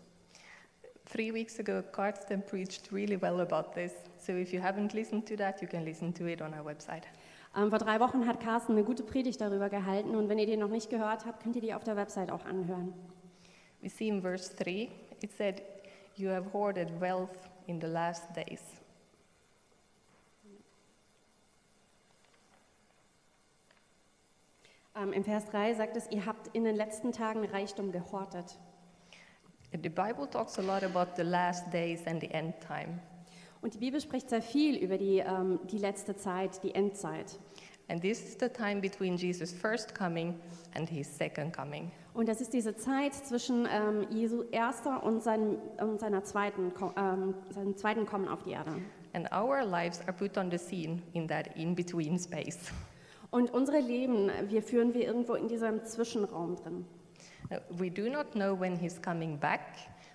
Three 1.04 1.32
weeks 1.32 1.58
ago, 1.58 1.82
Carsten 1.90 2.42
preached 2.42 2.92
really 2.92 3.20
well 3.20 3.40
about 3.40 3.72
this. 3.74 3.92
So 4.18 4.32
if 4.32 4.52
you 4.52 4.60
haven't 4.60 4.92
listened 4.94 5.26
to 5.28 5.36
that, 5.36 5.60
you 5.62 5.66
can 5.66 5.84
listen 5.84 6.12
to 6.14 6.26
it 6.26 6.42
on 6.42 6.52
our 6.52 6.64
website. 6.64 7.04
Ähm, 7.56 7.70
vor 7.70 7.78
drei 7.78 7.98
Wochen 7.98 8.26
hat 8.26 8.40
Carsten 8.40 8.72
eine 8.72 8.84
gute 8.84 9.02
Predigt 9.02 9.40
darüber 9.40 9.68
gehalten 9.70 10.14
und 10.14 10.28
wenn 10.28 10.38
ihr 10.38 10.46
die 10.46 10.56
noch 10.56 10.68
nicht 10.68 10.90
gehört 10.90 11.24
habt, 11.24 11.42
könnt 11.42 11.56
ihr 11.56 11.62
die 11.62 11.74
auf 11.74 11.82
der 11.82 11.96
Website 11.96 12.30
auch 12.30 12.44
anhören. 12.44 12.92
We 13.80 13.88
see 13.88 14.08
in 14.08 14.20
verse 14.20 14.54
3, 14.54 14.88
it 15.22 15.32
said, 15.32 15.62
You 16.16 16.30
have 16.30 16.52
hoarded 16.52 17.00
wealth 17.00 17.48
in 17.66 17.80
the 17.80 17.86
last 17.86 18.24
days. 18.34 18.77
Ähm, 24.96 25.12
Im 25.12 25.24
Vers 25.24 25.46
3 25.46 25.74
sagt 25.74 25.96
es, 25.96 26.10
ihr 26.10 26.26
habt 26.26 26.48
in 26.54 26.64
den 26.64 26.76
letzten 26.76 27.12
Tagen 27.12 27.44
Reichtum 27.44 27.92
gehortet. 27.92 28.58
The 29.72 29.88
Bible 29.88 30.28
talks 30.30 30.58
a 30.58 30.62
lot 30.62 30.82
about 30.82 31.12
the 31.16 31.22
last 31.22 31.70
days 31.72 32.06
and 32.06 32.20
the 32.20 32.30
end 32.30 32.54
time. 32.60 33.00
Und 33.60 33.74
die 33.74 33.78
Bibel 33.78 34.00
spricht 34.00 34.30
sehr 34.30 34.40
viel 34.40 34.76
über 34.76 34.96
die, 34.96 35.18
ähm, 35.18 35.60
die 35.70 35.78
letzte 35.78 36.16
Zeit, 36.16 36.62
die 36.62 36.74
Endzeit. 36.74 37.38
And 37.88 38.02
this 38.02 38.22
is 38.22 38.36
the 38.38 38.48
time 38.48 38.80
between 38.80 39.16
Jesus' 39.16 39.52
first 39.52 39.94
coming 39.94 40.38
and 40.74 40.88
his 40.88 41.06
second 41.06 41.54
coming. 41.54 41.90
Und 42.14 42.28
das 42.28 42.40
ist 42.40 42.52
diese 42.52 42.76
Zeit 42.76 43.14
zwischen 43.14 43.66
ähm, 43.70 44.06
Jesu 44.10 44.44
erster 44.50 45.02
und, 45.02 45.22
seinem, 45.22 45.58
und 45.78 46.00
seiner 46.00 46.22
zweiten, 46.24 46.72
ähm, 46.96 47.34
seinem 47.50 47.76
zweiten 47.76 48.06
Kommen 48.06 48.28
auf 48.28 48.42
die 48.42 48.50
Erde. 48.50 48.72
And 49.14 49.30
our 49.32 49.64
lives 49.64 50.00
are 50.02 50.12
put 50.12 50.36
on 50.36 50.50
the 50.50 50.58
scene 50.58 51.02
in 51.12 51.26
that 51.28 51.56
in 51.56 51.74
between 51.74 52.18
space. 52.18 52.58
Und 53.30 53.52
unsere 53.52 53.80
Leben, 53.80 54.30
wir 54.48 54.62
führen 54.62 54.94
wir 54.94 55.04
irgendwo 55.06 55.34
in 55.34 55.48
diesem 55.48 55.84
Zwischenraum 55.84 56.56
drin. 56.56 56.86
We 57.70 57.90
do 57.90 58.08
not 58.10 58.32
know 58.32 58.58
when 58.58 58.76
he's 58.76 59.00
coming 59.00 59.38
back, 59.38 59.60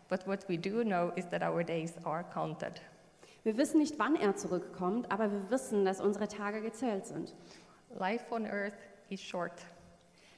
but 0.10 0.26
what 0.28 0.48
we 0.50 0.58
do 0.58 0.84
know 0.84 1.12
is 1.16 1.28
that 1.30 1.42
our 1.42 1.64
days 1.64 1.94
are 2.06 2.24
counted. 2.24 2.82
Wir 3.44 3.58
wissen 3.58 3.80
nicht, 3.80 4.00
wann 4.00 4.16
er 4.16 4.36
zurückkommt, 4.36 5.12
aber 5.12 5.32
wir 5.32 5.50
wissen, 5.50 5.84
dass 5.86 6.00
unsere 6.00 6.28
Tage 6.28 6.62
gezählt 6.62 7.06
sind. 7.06 7.36
Life 7.98 8.26
on 8.34 8.46
earth 8.46 8.78
is 9.10 9.22
short, 9.22 9.52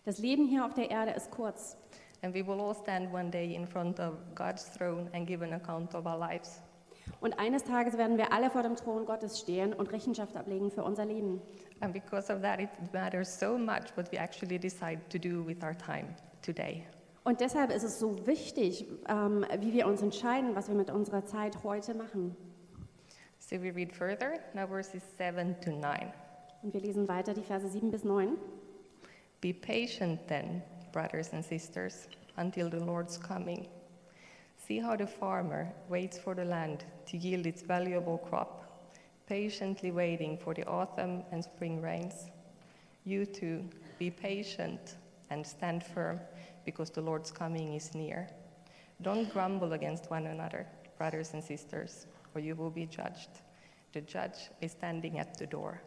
Das 0.05 0.17
Leben 0.19 0.45
hier 0.47 0.65
auf 0.65 0.73
der 0.73 0.91
Erde 0.91 1.11
ist 1.11 1.31
kurz. 1.31 1.77
and 2.21 2.33
we 2.33 2.41
will 2.41 2.59
all 2.59 2.73
stand 2.73 3.11
one 3.13 3.29
day 3.29 3.53
in 3.55 3.67
front 3.67 3.99
of 3.99 4.13
God's 4.33 4.65
throne 4.65 5.09
and 5.13 5.27
give 5.27 5.43
an 5.43 5.53
account 5.53 5.93
of 5.93 6.07
our 6.07 6.17
lives. 6.17 6.59
Und 7.21 7.39
eines 7.39 7.63
Tages 7.63 7.97
werden 7.97 8.17
wir 8.17 8.31
alle 8.31 8.49
vor 8.49 8.63
dem 8.63 8.75
Thron 8.75 9.05
Gottes 9.05 9.39
stehen 9.39 9.73
und 9.73 9.91
Rechenschaft 9.91 10.35
ablegen 10.35 10.71
für 10.71 10.83
unser 10.83 11.05
Leben. 11.05 11.41
And 11.79 11.93
because 11.93 12.31
of 12.31 12.41
that, 12.41 12.59
it 12.59 12.69
matters 12.93 13.39
so 13.39 13.57
much 13.57 13.95
what 13.95 14.11
we 14.11 14.17
actually 14.17 14.59
decide 14.59 14.99
to 15.09 15.17
do 15.17 15.45
with 15.45 15.63
our 15.63 15.77
time 15.77 16.15
today. 16.41 16.83
Und 17.23 17.41
deshalb 17.41 17.71
ist 17.71 17.83
es 17.83 17.99
so 17.99 18.27
wichtig, 18.27 18.85
ähm, 19.09 19.45
wie 19.59 19.73
wir 19.73 19.87
uns 19.87 20.01
entscheiden, 20.03 20.55
was 20.55 20.67
wir 20.67 20.75
mit 20.75 20.91
unserer 20.91 21.25
Zeit 21.25 21.63
heute 21.63 21.95
machen. 21.95 22.35
So 23.39 23.57
we 23.57 23.73
read 23.73 23.91
further, 23.91 24.39
now 24.53 24.67
verses 24.67 25.01
7 25.17 25.55
to 25.61 25.71
9. 25.71 26.13
Und 26.61 26.73
wir 26.73 26.81
lesen 26.81 27.07
weiter 27.07 27.33
die 27.33 27.43
Verse 27.43 27.67
7 27.67 27.91
bis 27.91 28.03
9. 28.03 28.37
Be 29.41 29.53
patient 29.53 30.19
then, 30.27 30.63
brothers 30.91 31.31
and 31.33 31.43
sisters, 31.43 32.07
until 32.37 32.69
the 32.69 32.77
Lord's 32.77 33.19
coming. 33.19 33.67
See 34.65 34.79
how 34.79 34.95
the 34.95 35.05
farmer 35.05 35.71
waits 35.89 36.17
for 36.17 36.33
the 36.33 36.45
land 36.45 36.85
to 37.05 37.17
yield 37.17 37.45
its 37.45 37.61
valuable 37.61 38.17
crop, 38.17 38.89
patiently 39.27 39.91
waiting 39.91 40.39
for 40.39 40.55
the 40.55 40.65
autumn 40.65 41.23
and 41.31 41.43
spring 41.43 41.83
rains. 41.83 42.31
You 43.03 43.27
too, 43.27 43.69
be 43.99 44.09
patient 44.09 44.95
and 45.29 45.45
stand 45.45 45.83
firm, 45.83 46.19
because 46.65 46.89
the 46.89 47.01
Lord's 47.01 47.31
coming 47.31 47.75
is 47.75 47.93
near. 47.93 48.27
Don't 49.03 49.31
grumble 49.31 49.73
against 49.73 50.09
one 50.09 50.25
another, 50.25 50.65
brothers 50.97 51.33
and 51.33 51.43
sisters, 51.43 52.07
or 52.33 52.41
you 52.41 52.55
will 52.55 52.71
be 52.71 52.87
judged. 52.87 53.29
The 53.93 54.01
judge 54.01 54.49
is 54.61 54.71
standing 54.71 55.19
at 55.19 55.37
the 55.37 55.45
door. 55.45 55.79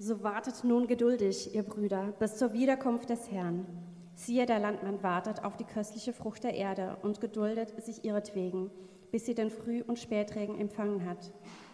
So 0.00 0.14
wartet 0.14 0.64
nun 0.64 0.86
geduldig, 0.86 1.54
ihr 1.54 1.62
Brüder, 1.62 2.12
bis 2.18 2.38
zur 2.38 2.52
Wiederkunft 2.54 3.10
des 3.10 3.30
Herrn. 3.30 3.66
Siehe, 4.14 4.46
der 4.46 4.60
Landmann 4.60 5.02
wartet 5.02 5.44
auf 5.44 5.56
die 5.56 5.64
köstliche 5.64 6.12
Frucht 6.12 6.44
der 6.44 6.54
Erde 6.54 6.96
und 7.02 7.20
geduldet 7.20 7.82
sich 7.84 8.04
ihretwegen, 8.04 8.70
bis 9.10 9.26
sie 9.26 9.34
den 9.34 9.50
Früh- 9.50 9.82
und 9.82 9.98
Spätregen 9.98 10.58
empfangen 10.58 11.04
hat. 11.04 11.32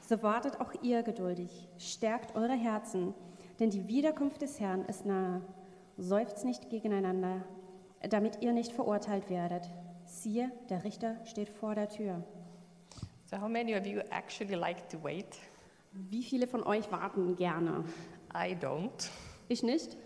So 0.09 0.23
wartet 0.23 0.61
auch 0.61 0.73
ihr 0.83 1.03
geduldig, 1.03 1.69
stärkt 1.79 2.35
eure 2.35 2.55
Herzen, 2.55 3.15
denn 3.61 3.71
die 3.71 3.87
Wiederkunft 3.89 4.43
des 4.43 4.59
Herrn 4.59 4.85
ist 4.87 5.07
nahe. 5.07 5.43
Seufzt 5.99 6.45
nicht 6.45 6.71
gegeneinander, 6.71 7.45
damit 8.09 8.43
ihr 8.43 8.53
nicht 8.53 8.73
verurteilt 8.73 9.29
werdet. 9.29 9.69
Siehe, 10.07 10.51
der 10.71 10.83
Richter 10.83 11.17
steht 11.27 11.51
vor 11.51 11.75
der 11.75 11.89
Tür. 11.89 12.25
So, 13.27 13.41
how 13.41 13.49
many 13.49 13.77
of 13.77 13.87
you 13.87 14.01
actually 14.11 14.55
like 14.55 14.89
to 14.89 15.01
wait? 15.03 15.39
Wie 15.93 16.23
viele 16.23 16.47
von 16.47 16.63
euch 16.65 16.91
warten 16.91 17.37
gerne? 17.37 17.85
I 18.35 18.55
don't. 18.55 19.09
Ich 19.49 19.63
nicht. 19.63 19.97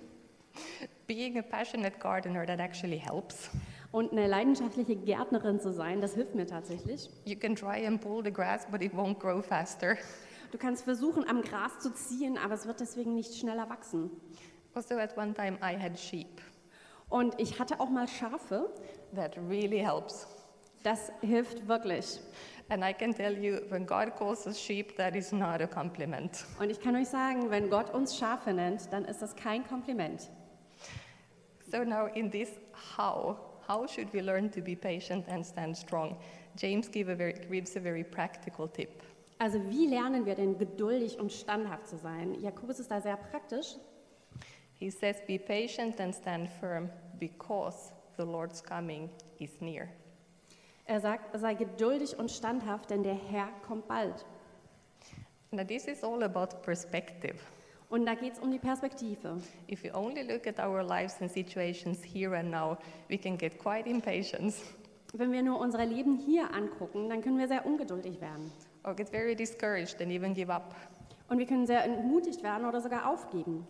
Being 1.07 1.39
a 1.39 1.43
passionate 1.43 1.99
gardener, 1.99 2.47
that 2.47 2.61
actually 2.61 2.99
helps. 2.99 3.51
Und 3.93 4.13
eine 4.13 4.27
leidenschaftliche 4.27 4.97
Gärtnerin 4.97 5.61
zu 5.61 5.73
sein, 5.73 6.01
das 6.01 6.15
hilft 6.15 6.35
mir 6.35 6.47
tatsächlich. 6.47 7.11
You 7.25 7.37
can 7.37 7.55
try 7.55 7.87
and 7.87 8.01
pull 8.01 8.25
the 8.25 8.33
grass, 8.33 8.67
but 8.71 8.83
it 8.83 8.93
won't 8.93 9.19
grow 9.19 9.43
faster. 9.43 9.97
Du 10.51 10.59
kannst 10.59 10.85
versuchen, 10.85 11.29
am 11.29 11.43
Gras 11.43 11.79
zu 11.81 11.93
ziehen, 11.93 12.39
aber 12.39 12.55
es 12.55 12.67
wird 12.67 12.81
deswegen 12.81 13.15
nicht 13.15 13.35
schneller 13.35 13.69
wachsen. 13.69 14.11
Also, 14.75 14.97
at 14.97 15.17
one 15.17 15.35
time, 15.35 15.59
I 15.63 15.77
had 15.79 15.99
sheep. 15.99 16.41
Und 17.09 17.39
ich 17.41 17.59
hatte 17.59 17.79
auch 17.81 17.91
mal 17.91 18.09
Schafe. 18.09 18.69
That 19.15 19.37
really 19.49 19.79
helps. 19.79 20.27
Das 20.83 21.13
hilft 21.21 21.69
wirklich. 21.69 22.21
And 22.69 22.83
I 22.83 22.93
can 22.93 23.15
tell 23.15 23.37
you, 23.37 23.61
when 23.69 23.87
God 23.87 24.17
calls 24.17 24.47
us 24.47 24.59
sheep, 24.61 24.97
that 24.97 25.15
is 25.15 25.33
not 25.33 25.61
a 25.61 25.67
compliment. 25.67 26.45
Und 26.59 26.71
ich 26.71 26.81
kann 26.81 26.97
euch 26.97 27.09
sagen, 27.09 27.51
wenn 27.51 27.71
Gott 27.71 27.93
uns 27.95 28.17
Schafe 28.17 28.53
nennt, 28.53 28.93
dann 28.93 29.05
ist 29.05 29.23
das 29.23 29.37
kein 29.37 29.67
Kompliment. 29.67 30.31
So 31.75 31.83
now 31.83 32.07
in 32.15 32.31
this 32.31 32.51
how, 32.73 33.37
how 33.67 33.85
should 33.89 34.13
we 34.13 34.23
learn 34.23 34.49
to 34.51 34.61
be 34.61 34.77
patient 34.77 35.25
and 35.27 35.45
stand 35.45 35.77
strong? 35.77 36.17
James 36.57 36.87
give 36.87 37.09
a 37.09 37.17
very, 37.17 37.35
gives 37.51 37.75
a 37.75 37.81
very 37.81 38.05
practical 38.05 38.69
tip. 38.69 39.03
Also 39.41 39.59
wie 39.69 39.89
lernen 39.89 40.25
wir 40.25 40.37
denn 40.37 40.57
geduldig 40.57 41.19
und 41.19 41.33
standhaft 41.33 41.89
zu 41.89 41.97
sein? 41.97 42.41
Jakobus 42.41 42.79
ist 42.79 42.93
da 42.93 43.01
sehr 43.01 43.17
praktisch. 43.17 43.75
He 44.79 44.89
says, 44.89 45.17
Be 45.27 45.37
patient 45.37 45.99
and 46.01 46.15
stand 46.15 46.49
firm 46.61 46.91
because 47.19 47.91
the 48.17 48.25
Lord's 48.25 48.63
coming 48.63 49.11
is 49.41 49.61
near. 49.61 49.89
Er 50.87 51.01
sagt, 51.01 51.37
sei 51.37 51.55
geduldig 51.55 52.17
und 52.17 52.31
standhaft, 52.31 52.91
denn 52.91 53.03
der 53.03 53.19
Herr 53.33 53.49
kommt 53.67 53.89
bald. 53.89 54.25
Now, 55.51 55.65
this 55.65 55.89
is 55.89 56.05
all 56.05 56.23
about 56.23 56.63
perspective. 56.63 57.41
Und 57.91 58.07
da 58.07 58.15
geht 58.15 58.33
es 58.35 58.39
um 58.39 58.51
die 58.51 58.59
Perspektive. 58.59 59.41
If 59.71 59.85
we 59.85 59.95
only 59.95 60.23
look 60.23 60.47
at 60.47 60.59
our 60.59 60.83
lives 60.83 61.21
and 61.21 61.31
situations 61.31 62.03
here 62.03 62.37
and 62.37 62.51
now, 62.51 62.77
we 63.09 63.17
can 63.19 63.37
get 63.37 63.59
quite 63.59 63.89
impatient 63.89 64.55
Wenn 65.13 65.31
wir 65.31 65.43
nur 65.43 65.61
unser 65.61 65.85
Leben 65.87 66.17
hier 66.19 66.53
angucken, 66.53 67.09
dann 67.09 67.23
können 67.23 67.39
wir 67.39 67.47
sehr 67.47 67.65
ungeduldig 67.67 68.21
werden. 68.21 68.51
or 68.85 68.95
get 68.95 69.09
very 69.09 69.35
discouraged 69.35 70.01
and 70.01 70.11
even 70.11 70.35
give 70.35 70.51
up. 70.53 70.75
Und 71.29 71.39
wir 71.39 71.47
können 71.47 71.67
sehr 71.67 71.85
entmutigt 71.85 72.43
werden 72.43 72.67
oder 72.67 72.81
sogar 72.81 73.09
aufgeben. 73.09 73.67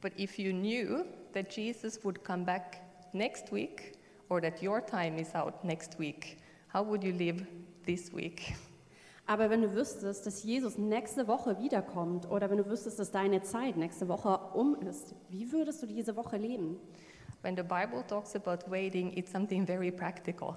But 0.00 0.12
if 0.18 0.38
you 0.38 0.52
knew 0.52 1.04
that 1.34 1.54
Jesus 1.54 2.02
would 2.04 2.24
come 2.24 2.44
back 2.44 2.80
next 3.12 3.52
week 3.52 3.92
or 4.28 4.40
that 4.40 4.62
your 4.62 4.80
time 4.84 5.18
is 5.20 5.34
out 5.34 5.62
next 5.64 5.98
week, 5.98 6.38
how 6.72 6.82
would 6.84 7.04
you 7.04 7.12
live 7.12 7.46
this 7.86 8.12
week? 8.12 8.54
Aber 9.26 9.48
wenn 9.48 9.62
du 9.62 9.74
wüsstest, 9.74 10.26
dass 10.26 10.42
Jesus 10.42 10.76
nächste 10.76 11.26
Woche 11.26 11.58
wiederkommt 11.58 12.30
oder 12.30 12.50
wenn 12.50 12.58
du 12.58 12.66
wüsstest, 12.66 12.98
dass 12.98 13.10
deine 13.10 13.42
Zeit 13.42 13.76
nächste 13.76 14.08
Woche 14.08 14.38
um 14.52 14.74
ist, 14.76 15.14
wie 15.30 15.50
würdest 15.50 15.82
du 15.82 15.86
diese 15.86 16.14
Woche 16.16 16.36
leben? 16.36 16.76
When 17.40 17.56
the 17.56 17.62
Bible 17.62 18.04
talks 18.06 18.36
about 18.36 18.70
waiting, 18.70 19.16
it's 19.16 19.32
something 19.32 19.66
very 19.66 19.90
practical. 19.90 20.56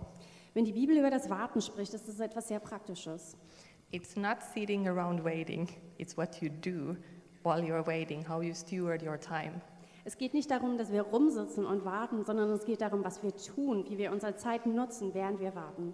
Wenn 0.54 0.66
die 0.66 0.74
Bibel 0.74 0.98
über 0.98 1.10
das 1.10 1.30
Warten 1.30 1.62
spricht, 1.62 1.94
ist 1.94 2.08
das 2.08 2.20
etwas 2.20 2.50
sehr 2.50 2.60
Praktisches. 2.60 3.38
It's 3.92 4.18
not 4.18 4.38
sitting 4.54 4.88
around 4.88 5.24
waiting, 5.24 5.70
it's 5.98 6.18
what 6.18 6.42
you 6.42 6.50
do 6.50 6.98
while 7.44 7.62
you're 7.64 7.86
waiting, 7.86 8.28
how 8.28 8.42
you 8.42 8.54
steward 8.54 9.02
your 9.02 9.18
time. 9.18 9.62
Es 10.04 10.18
geht 10.18 10.34
nicht 10.34 10.52
darum, 10.52 10.78
dass 10.78 10.92
wir 10.92 11.04
rumsitzen 11.04 11.66
und 11.66 11.86
warten, 11.86 12.26
sondern 12.26 12.50
es 12.52 12.66
geht 12.66 12.82
darum, 12.82 13.04
was 13.04 13.24
wir 13.24 13.36
tun, 13.36 13.86
wie 13.90 13.98
wir 13.98 14.12
unsere 14.12 14.36
Zeit 14.36 14.66
nutzen, 14.66 15.14
während 15.14 15.40
wir 15.40 15.56
warten. 15.56 15.94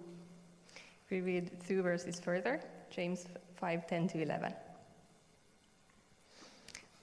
We 1.14 1.20
read 1.20 1.52
two 1.64 1.80
verses 1.80 2.18
further, 2.18 2.60
James 2.90 3.26
5 3.54 3.86
10 3.86 4.08
to 4.08 4.22
11. 4.22 4.52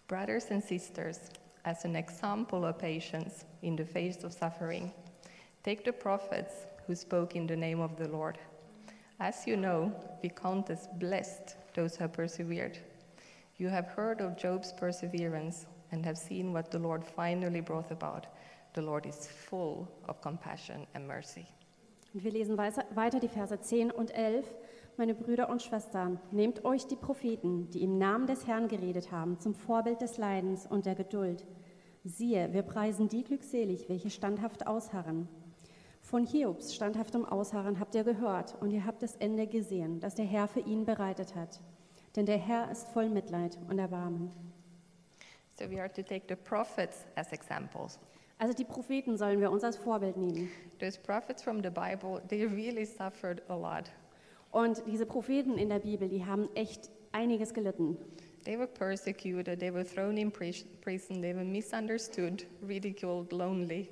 Brothers 0.10 0.48
and 0.50 0.62
sisters, 0.62 1.30
as 1.64 1.86
an 1.86 1.96
example 1.96 2.66
of 2.66 2.78
patience 2.78 3.46
in 3.62 3.78
the 3.78 3.86
face 3.86 4.26
of 4.26 4.34
suffering, 4.34 4.92
take 5.64 5.86
the 5.86 5.94
prophets 5.94 6.66
who 6.86 6.94
spoke 6.94 7.38
in 7.38 7.48
the 7.48 7.56
name 7.56 7.80
of 7.80 7.96
the 7.96 8.10
Lord. 8.10 8.38
As 9.22 9.48
you 9.48 9.56
know, 9.56 9.96
we 10.22 10.28
count 10.28 10.70
as 10.70 10.90
blessed 11.00 11.56
those 11.74 11.96
who 11.96 12.04
have 12.04 12.12
persevered. 12.12 12.80
You 13.56 13.70
have 13.70 13.86
heard 13.86 14.20
of 14.20 14.38
Job's 14.38 14.74
perseverance 14.74 15.68
and 15.94 16.06
have 16.06 16.18
seen 16.18 16.52
what 16.52 16.70
the 16.70 16.80
Lord 16.80 17.06
finally 17.06 17.62
brought 17.62 17.92
about. 17.92 18.26
The 18.74 18.82
Lord 18.82 19.06
is 19.06 19.26
full 19.26 19.90
of 20.10 20.22
compassion 20.22 20.86
and 20.96 21.08
mercy. 21.08 21.48
Und 22.14 22.24
wir 22.24 22.32
lesen 22.32 22.58
weiter 22.58 23.20
die 23.20 23.30
Verse 23.30 23.60
10 23.60 23.92
und 23.92 24.12
11. 24.12 24.46
Meine 24.98 25.16
Brüder 25.16 25.50
und 25.50 25.62
Schwestern, 25.62 26.20
nehmt 26.32 26.66
euch 26.66 26.86
die 26.86 26.98
Propheten, 26.98 27.70
die 27.70 27.82
im 27.82 27.98
Namen 27.98 28.28
des 28.28 28.46
Herrn 28.46 28.68
geredet 28.68 29.12
haben, 29.12 29.40
zum 29.40 29.56
Vorbild 29.56 30.02
des 30.02 30.18
Leidens 30.18 30.68
und 30.68 30.86
der 30.86 30.96
Geduld. 30.96 31.46
Siehe, 32.04 32.52
wir 32.52 32.64
preisen 32.64 33.08
die 33.08 33.24
glückselig, 33.24 33.88
welche 33.88 34.10
standhaft 34.10 34.68
ausharren. 34.68 35.30
Von 36.02 36.26
Hiobs 36.26 36.76
standhaftem 36.76 37.24
Ausharren 37.24 37.80
habt 37.80 37.96
ihr 37.96 38.04
gehört 38.04 38.56
und 38.60 38.72
ihr 38.72 38.86
habt 38.86 39.02
das 39.02 39.16
Ende 39.16 39.48
gesehen, 39.48 40.00
das 40.02 40.16
der 40.16 40.26
Herr 40.26 40.48
für 40.48 40.60
ihn 40.60 40.84
bereitet 40.84 41.36
hat. 41.36 41.62
Denn 42.16 42.26
der 42.26 42.38
Herr 42.38 42.70
ist 42.70 42.88
voll 42.90 43.08
Mitleid 43.08 43.58
und 43.70 43.80
Erbarmen. 43.80 44.32
So 45.58 45.70
we 45.70 45.80
are 45.80 45.92
to 45.92 46.02
take 46.02 46.26
the 46.28 46.36
prophets 46.36 47.06
as 47.16 47.32
examples. 47.32 48.00
Also 48.42 48.56
die 48.56 48.64
Propheten 48.64 49.18
sollen 49.18 49.40
wir 49.40 49.52
uns 49.52 49.64
als 49.64 49.78
Vorbild 49.78 50.18
nehmen. 50.18 50.50
Those 50.80 51.00
prophets 51.00 51.44
from 51.44 51.62
the 51.62 51.70
Bible, 51.70 52.24
they 52.28 52.44
really 52.44 52.86
suffered 52.86 53.48
a 53.48 53.56
lot. 53.56 53.92
Und 54.50 54.82
diese 54.88 55.06
Propheten 55.06 55.60
in 55.60 55.70
der 55.70 55.78
Bibel, 55.78 56.10
die 56.10 56.26
haben 56.26 56.50
echt 56.56 56.90
einiges 57.12 57.54
gelitten. 57.54 58.00
They 58.44 58.58
were 58.58 58.66
persecuted, 58.66 59.60
they 59.60 59.72
were 59.72 59.86
thrown 59.86 60.18
in 60.18 60.32
pris- 60.32 60.66
prison, 60.82 61.22
they 61.22 61.36
were 61.36 61.46
misunderstood, 61.46 62.48
ridiculed, 62.68 63.32
lonely. 63.32 63.90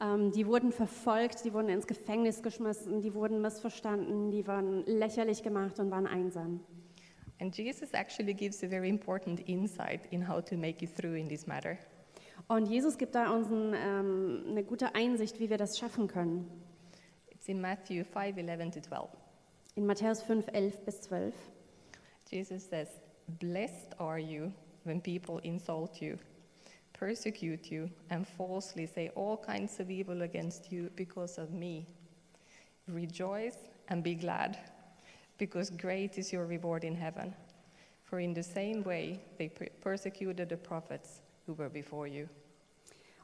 Ähm, 0.00 0.30
die 0.30 0.46
wurden 0.46 0.70
verfolgt, 0.70 1.44
die 1.44 1.52
wurden 1.52 1.68
ins 1.68 1.88
Gefängnis 1.88 2.40
geschmissen, 2.44 3.00
die 3.00 3.12
wurden 3.12 3.40
missverstanden, 3.40 4.30
die 4.30 4.46
waren 4.46 4.86
lächerlich 4.86 5.42
gemacht 5.42 5.80
und 5.80 5.90
waren 5.90 6.06
einsam. 6.06 6.60
And 7.40 7.52
Jesus 7.56 7.92
actually 7.92 8.34
gives 8.34 8.62
a 8.62 8.68
very 8.68 8.88
important 8.88 9.40
insight 9.48 10.02
in 10.12 10.28
how 10.28 10.40
to 10.44 10.56
make 10.56 10.84
it 10.84 10.94
through 10.96 11.16
in 11.16 11.28
this 11.28 11.44
matter. 11.44 11.76
Und 12.48 12.66
Jesus 12.66 12.96
gibt 12.96 13.14
da 13.14 13.30
uns 13.30 13.50
ein, 13.50 13.74
ähm, 13.74 14.44
eine 14.48 14.64
gute 14.64 14.94
Einsicht, 14.94 15.38
wie 15.38 15.50
wir 15.50 15.58
das 15.58 15.78
schaffen 15.78 16.08
können. 16.08 16.50
It's 17.30 17.46
in 17.46 17.60
Matthew 17.60 18.04
5 18.04 18.38
11 18.38 18.70
to 18.70 18.80
12. 18.80 19.10
In 19.76 19.86
Matthäus 19.86 20.22
5, 20.22 20.46
11 20.52 20.84
bis 20.84 21.02
12. 21.02 21.34
Jesus 22.30 22.64
says, 22.64 22.88
Blessed 23.38 23.94
are 23.98 24.18
you 24.18 24.50
when 24.84 25.00
people 25.00 25.38
insult 25.42 26.00
you, 26.00 26.16
persecute 26.94 27.70
you, 27.70 27.90
and 28.08 28.26
falsely 28.26 28.86
say 28.86 29.10
all 29.14 29.36
kinds 29.36 29.78
of 29.78 29.90
evil 29.90 30.22
against 30.22 30.72
you 30.72 30.90
because 30.96 31.38
of 31.38 31.50
me. 31.50 31.86
Rejoice 32.86 33.68
and 33.88 34.02
be 34.02 34.14
glad, 34.14 34.58
because 35.36 35.70
great 35.70 36.16
is 36.16 36.32
your 36.32 36.46
reward 36.46 36.84
in 36.84 36.94
heaven. 36.94 37.34
For 38.04 38.20
in 38.20 38.32
the 38.32 38.42
same 38.42 38.82
way 38.84 39.20
they 39.36 39.50
per- 39.50 39.68
persecuted 39.82 40.48
the 40.48 40.56
prophets 40.56 41.20
who 41.48 41.56
were 41.58 41.70
before 41.70 42.06
you. 42.06 42.26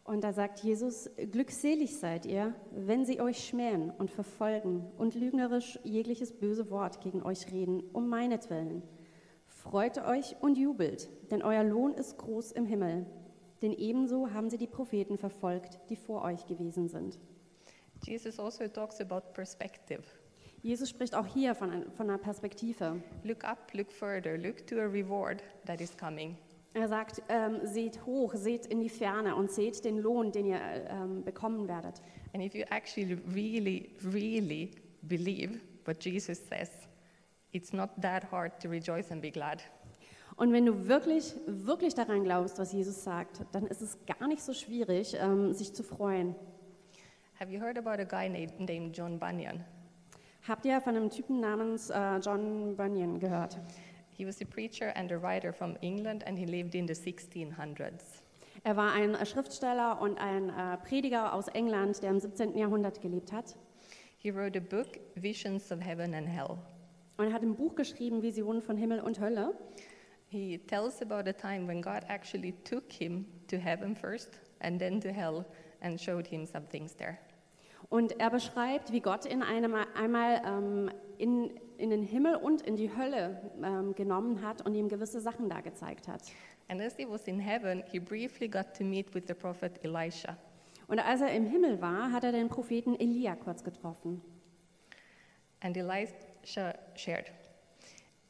Und 0.05 0.23
da 0.23 0.33
sagt 0.33 0.61
Jesus, 0.61 1.09
glückselig 1.33 1.97
seid 1.99 2.27
ihr, 2.27 2.55
wenn 2.73 3.07
sie 3.07 3.21
euch 3.21 3.47
schmähen 3.47 3.91
und 3.91 4.11
verfolgen 4.11 4.85
und 4.99 5.15
lügnerisch 5.15 5.79
jegliches 5.83 6.33
böse 6.33 6.71
Wort 6.71 7.01
gegen 7.01 7.23
euch 7.23 7.51
reden, 7.53 7.83
um 7.93 8.09
meinetwillen. 8.09 8.83
Freut 9.47 9.99
euch 10.07 10.37
und 10.43 10.59
jubelt, 10.59 11.09
denn 11.31 11.43
euer 11.43 11.65
Lohn 11.65 11.95
ist 11.95 12.19
groß 12.19 12.53
im 12.53 12.67
Himmel. 12.67 13.07
Denn 13.63 13.73
ebenso 13.73 14.31
haben 14.35 14.51
sie 14.51 14.59
die 14.59 14.67
Propheten 14.67 15.17
verfolgt, 15.17 15.79
die 15.89 15.97
vor 15.97 16.23
euch 16.23 16.45
gewesen 16.47 16.89
sind. 16.89 17.19
Jesus 18.05 18.39
also 18.39 18.69
talks 18.69 19.01
about 19.01 19.33
perspective. 19.33 20.03
Jesus 20.61 20.91
spricht 20.91 21.15
auch 21.15 21.27
hier 21.27 21.55
von, 21.55 21.71
ein- 21.71 21.91
von 21.93 22.11
einer 22.11 22.19
Perspektive. 22.19 23.01
Look 23.23 23.45
up, 23.45 23.73
look 23.73 23.91
further, 23.91 24.37
look 24.37 24.67
to 24.67 24.77
a 24.81 24.85
reward 24.87 25.43
that 25.65 25.81
is 25.81 25.97
coming. 25.97 26.37
Er 26.75 26.89
sagt, 26.89 27.23
ähm, 27.29 27.61
seht 27.63 28.05
hoch, 28.05 28.35
seht 28.35 28.67
in 28.67 28.81
die 28.81 28.89
Ferne 28.89 29.37
und 29.37 29.53
seht 29.53 29.85
den 29.85 29.99
Lohn, 29.99 30.33
den 30.33 30.47
ihr 30.47 30.61
ähm, 30.89 31.23
bekommen 31.23 31.69
werdet. 31.69 32.03
And 32.33 32.43
if 32.43 32.53
you 32.55 32.65
actually 32.71 33.17
really, 33.33 33.91
really 34.03 34.73
believe 35.03 35.61
what 35.85 36.05
Jesus 36.05 36.39
says, 36.49 36.71
it's 37.53 37.73
not 37.73 37.91
that 38.03 38.31
hard 38.33 38.61
to 38.61 38.69
rejoice 38.69 39.13
and 39.13 39.23
be 39.23 39.31
glad. 39.31 39.63
Und 40.35 40.53
wenn 40.53 40.67
du 40.67 40.89
wirklich, 40.89 41.37
wirklich 41.47 41.95
daran 41.95 42.25
glaubst, 42.25 42.59
was 42.59 42.73
Jesus 42.73 43.05
sagt, 43.05 43.43
dann 43.53 43.69
ist 43.69 43.81
es 43.81 43.97
gar 44.05 44.27
nicht 44.27 44.43
so 44.43 44.53
schwierig, 44.53 45.17
ähm, 45.21 45.53
sich 45.53 45.73
zu 45.75 45.85
freuen. 45.85 46.35
Have 47.39 47.53
you 47.53 47.61
heard 47.61 47.79
about 47.79 48.03
a 48.03 48.05
guy 48.05 48.29
named, 48.29 48.59
named 48.59 48.97
John 48.97 49.21
Bunyan? 49.21 49.65
Habt 50.49 50.65
ihr 50.65 50.81
von 50.81 50.97
einem 50.97 51.09
Typen 51.09 51.39
namens 51.39 51.89
äh, 51.91 52.19
John 52.19 52.77
Bunyan 52.77 53.21
gehört? 53.21 53.59
He 54.17 54.25
was 54.25 54.41
a 54.41 54.45
preacher 54.45 54.93
and 54.95 55.11
a 55.11 55.19
writer 55.19 55.53
from 55.53 55.77
England, 55.83 56.23
and 56.27 56.39
he 56.39 56.47
lived 56.47 56.75
in 56.75 56.87
the 56.87 56.95
1600s. 56.95 58.23
Er 58.63 58.77
war 58.77 58.93
ein 58.93 59.15
äh, 59.15 59.27
Schriftsteller 59.27 60.01
und 60.01 60.19
ein 60.19 60.51
äh, 60.51 60.77
Prediger 60.79 61.35
aus 61.35 61.49
England, 61.49 62.03
der 62.03 62.11
im 62.11 62.21
17. 62.21 62.57
Jahrhundert 62.57 63.01
gelebt 63.01 63.33
hat. 63.33 63.57
He 64.17 64.31
wrote 64.31 64.57
a 64.57 64.61
book, 64.61 64.99
Visions 65.17 65.71
of 65.71 65.81
Heaven 65.81 66.15
and 66.15 66.29
Hell. 66.29 66.59
Und 67.17 67.27
er 67.27 67.33
hat 67.33 67.43
ein 67.43 67.55
Buch 67.57 67.75
geschrieben, 67.75 68.23
Visionen 68.23 68.63
von 68.63 68.77
Himmel 68.77 69.01
und 69.01 69.21
Hölle. 69.21 69.55
He 70.29 70.59
tells 70.59 71.03
about 71.03 71.29
a 71.29 71.33
time 71.33 71.67
when 71.69 71.83
God 71.83 72.05
actually 72.09 72.53
took 72.65 72.91
him 72.91 73.27
to 73.49 73.57
heaven 73.57 73.95
first 73.95 74.41
and 74.61 74.81
then 74.81 75.01
to 75.01 75.13
hell 75.13 75.45
and 75.81 76.01
showed 76.01 76.27
him 76.27 76.47
some 76.47 76.67
things 76.67 76.95
there. 76.95 77.19
Und 77.95 78.19
er 78.19 78.29
beschreibt, 78.29 78.91
wie 78.91 78.99
Gott 78.99 79.25
ihn 79.25 79.41
einem, 79.41 79.73
einmal 79.95 80.43
ähm, 80.45 80.91
in, 81.17 81.53
in 81.79 81.91
den 81.91 82.03
Himmel 82.03 82.35
und 82.35 82.61
in 82.63 82.75
die 82.75 82.91
Hölle 82.97 83.41
ähm, 83.63 83.95
genommen 83.95 84.43
hat 84.43 84.67
und 84.67 84.75
ihm 84.75 84.89
gewisse 84.89 85.21
Sachen 85.21 85.49
da 85.49 85.61
gezeigt 85.61 86.09
hat. 86.09 86.23
And 86.67 86.81
as 86.81 86.97
he 86.97 87.09
was 87.09 87.29
in 87.29 87.39
heaven, 87.39 87.85
he 87.93 88.01
briefly 88.01 88.49
got 88.49 88.75
to 88.79 88.83
meet 88.83 89.15
with 89.15 89.29
the 89.29 89.35
prophet 89.35 89.79
Elisha. 89.85 90.37
Und 90.89 90.99
als 90.99 91.21
er 91.21 91.31
im 91.31 91.47
Himmel 91.47 91.81
war, 91.81 92.11
hat 92.11 92.25
er 92.25 92.33
den 92.33 92.49
Propheten 92.49 92.99
Elia 92.99 93.37
kurz 93.37 93.63
getroffen. 93.63 94.21
And 95.61 95.77
Elisha 95.77 96.75
shared 96.97 97.31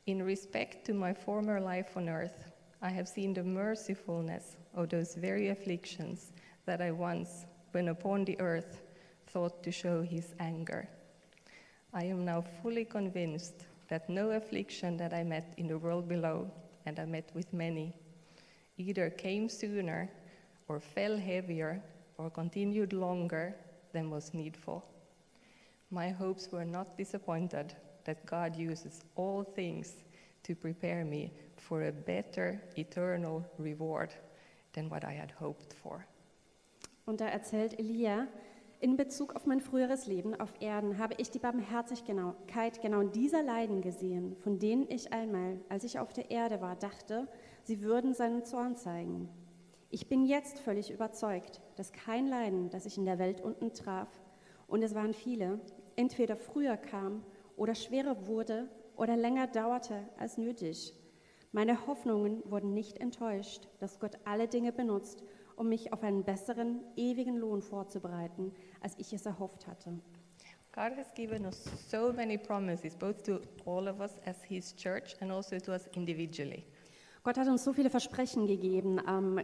In 0.04 0.20
respect 0.20 0.86
to 0.88 0.92
my 0.92 1.14
former 1.14 1.58
life 1.58 1.98
on 1.98 2.10
earth, 2.10 2.52
I 2.82 2.90
have 2.90 3.06
seen 3.06 3.34
the 3.34 3.42
mercifulness 3.42 4.58
of 4.74 4.90
those 4.90 5.18
very 5.18 5.48
afflictions 5.48 6.34
that 6.66 6.82
I 6.82 6.92
once, 6.92 7.46
when 7.72 7.88
upon 7.88 8.26
the 8.26 8.38
earth, 8.40 8.83
thought 9.34 9.64
to 9.64 9.72
show 9.72 10.02
his 10.02 10.32
anger. 10.38 10.88
I 11.92 12.04
am 12.04 12.24
now 12.24 12.44
fully 12.62 12.84
convinced 12.84 13.66
that 13.88 14.08
no 14.08 14.30
affliction 14.30 14.96
that 14.98 15.12
I 15.12 15.24
met 15.24 15.52
in 15.56 15.66
the 15.66 15.76
world 15.76 16.08
below, 16.08 16.50
and 16.86 16.98
I 17.00 17.04
met 17.04 17.30
with 17.34 17.52
many, 17.52 17.92
either 18.78 19.10
came 19.10 19.48
sooner 19.48 20.08
or 20.68 20.80
fell 20.80 21.18
heavier 21.18 21.82
or 22.16 22.30
continued 22.30 22.92
longer 22.92 23.56
than 23.92 24.08
was 24.08 24.32
needful. 24.32 24.84
My 25.90 26.10
hopes 26.10 26.48
were 26.52 26.64
not 26.64 26.96
disappointed 26.96 27.74
that 28.04 28.26
God 28.26 28.56
uses 28.56 29.04
all 29.16 29.42
things 29.42 30.04
to 30.44 30.54
prepare 30.54 31.04
me 31.04 31.32
for 31.56 31.84
a 31.84 31.92
better 31.92 32.62
eternal 32.78 33.44
reward 33.58 34.14
than 34.72 34.88
what 34.88 35.04
I 35.04 35.12
had 35.12 35.32
hoped 35.32 35.74
for. 35.82 36.06
Und 37.06 37.20
da 37.20 37.26
erzählt 37.26 37.78
Elia, 37.78 38.28
in 38.84 38.98
Bezug 38.98 39.34
auf 39.34 39.46
mein 39.46 39.62
früheres 39.62 40.06
Leben 40.06 40.38
auf 40.38 40.52
Erden 40.60 40.98
habe 40.98 41.14
ich 41.16 41.30
die 41.30 41.38
Barmherzigkeit 41.38 42.82
genau 42.82 43.02
dieser 43.02 43.42
Leiden 43.42 43.80
gesehen, 43.80 44.36
von 44.36 44.58
denen 44.58 44.84
ich 44.90 45.10
einmal, 45.10 45.58
als 45.70 45.84
ich 45.84 45.98
auf 45.98 46.12
der 46.12 46.30
Erde 46.30 46.60
war, 46.60 46.76
dachte, 46.76 47.26
sie 47.62 47.80
würden 47.80 48.12
seinen 48.12 48.44
Zorn 48.44 48.76
zeigen. 48.76 49.30
Ich 49.88 50.06
bin 50.06 50.26
jetzt 50.26 50.58
völlig 50.58 50.90
überzeugt, 50.90 51.62
dass 51.76 51.92
kein 51.92 52.26
Leiden, 52.26 52.68
das 52.68 52.84
ich 52.84 52.98
in 52.98 53.06
der 53.06 53.18
Welt 53.18 53.40
unten 53.40 53.72
traf, 53.72 54.10
und 54.66 54.82
es 54.82 54.94
waren 54.94 55.14
viele, 55.14 55.60
entweder 55.96 56.36
früher 56.36 56.76
kam 56.76 57.24
oder 57.56 57.74
schwerer 57.74 58.26
wurde 58.26 58.68
oder 58.98 59.16
länger 59.16 59.46
dauerte 59.46 60.06
als 60.18 60.36
nötig. 60.36 60.92
Meine 61.52 61.86
Hoffnungen 61.86 62.42
wurden 62.50 62.74
nicht 62.74 62.98
enttäuscht, 62.98 63.66
dass 63.78 63.98
Gott 63.98 64.18
alle 64.26 64.46
Dinge 64.46 64.72
benutzt, 64.72 65.22
um 65.56 65.68
mich 65.68 65.92
auf 65.92 66.02
einen 66.02 66.24
besseren, 66.24 66.80
ewigen 66.96 67.36
Lohn 67.36 67.62
vorzubereiten, 67.62 68.52
als 68.80 68.98
ich 68.98 69.12
es 69.12 69.26
erhofft 69.26 69.66
hatte. 69.66 69.98
God 70.72 70.96
has 70.96 71.14
given 71.14 71.44
us 71.44 71.64
so 71.88 72.12
many 72.12 72.36
promises, 72.36 72.96
both 72.96 73.22
to 73.24 73.40
all 73.64 73.86
of 73.86 74.00
us 74.00 74.18
as 74.26 74.42
His 74.42 74.74
church 74.74 75.14
and 75.20 75.30
also 75.30 75.58
to 75.58 75.72
us 75.72 75.86
individually. 75.94 76.64
Gott 77.22 77.38
hat 77.38 77.46
uns 77.46 77.62
so 77.62 77.72
viele 77.72 77.90
Versprechen 77.90 78.46
gegeben, 78.46 79.00
ähm, 79.08 79.40